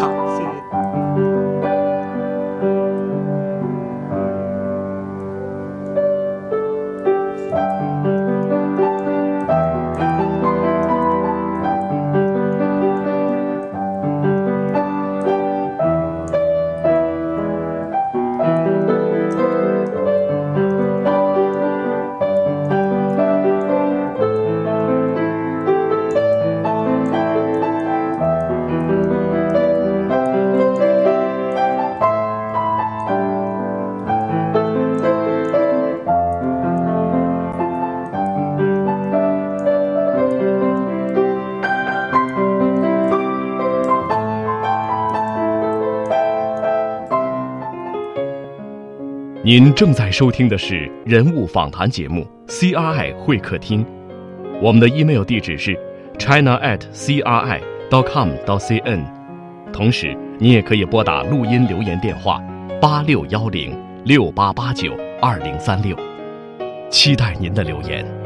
[0.00, 1.43] 好，谢谢。
[49.56, 53.84] 您正在收听的是人物访谈节目《CRI 会客厅》，
[54.60, 55.78] 我们的 email 地址是
[56.18, 59.04] china at cri dot com dot cn，
[59.72, 62.42] 同时你也可以拨打录音留言电话
[62.82, 64.92] 八六幺零六八八九
[65.22, 65.96] 二零三六，
[66.90, 68.23] 期待您的留言。